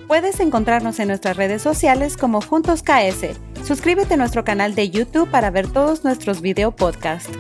Puedes 0.07 0.41
encontrarnos 0.41 0.99
en 1.01 1.09
nuestras 1.09 1.37
redes 1.37 1.61
sociales 1.61 2.17
como 2.17 2.41
Juntos 2.41 2.83
KS. 2.83 3.39
Suscríbete 3.67 4.15
a 4.15 4.17
nuestro 4.17 4.43
canal 4.43 4.75
de 4.75 4.89
YouTube 4.89 5.31
para 5.31 5.51
ver 5.51 5.69
todos 5.69 6.03
nuestros 6.03 6.41
video 6.41 6.75
podcasts. 6.75 7.31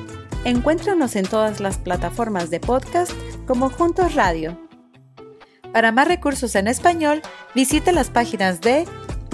Encuéntranos 0.45 1.17
en 1.17 1.27
todas 1.27 1.61
las 1.61 1.79
plataformas 1.79 2.51
de 2.51 2.61
podcast 2.61 3.13
como 3.47 3.71
Juntos 3.71 4.15
Radio. 4.15 4.59
Para 5.73 5.93
más 5.93 6.09
recursos 6.09 6.55
en 6.55 6.69
español, 6.69 7.23
visite 7.55 7.93
las 7.93 8.11
páginas 8.11 8.61
de 8.61 8.85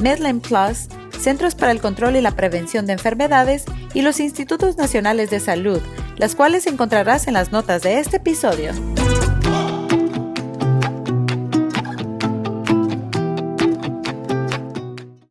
Medline 0.00 0.40
Plus, 0.40 0.88
Centros 1.20 1.55
para 1.55 1.72
el 1.72 1.81
Control 1.81 2.16
y 2.16 2.20
la 2.20 2.33
Prevención 2.33 2.87
de 2.87 2.92
Enfermedades 2.92 3.64
y 3.94 4.03
los 4.03 4.20
Institutos 4.20 4.77
Nacionales 4.77 5.31
de 5.31 5.40
Salud, 5.40 5.81
las 6.16 6.35
cuales 6.35 6.66
encontrarás 6.66 7.27
en 7.29 7.35
las 7.35 7.53
notas 7.53 7.83
de 7.83 7.98
este 7.98 8.18
episodio. 8.18 8.72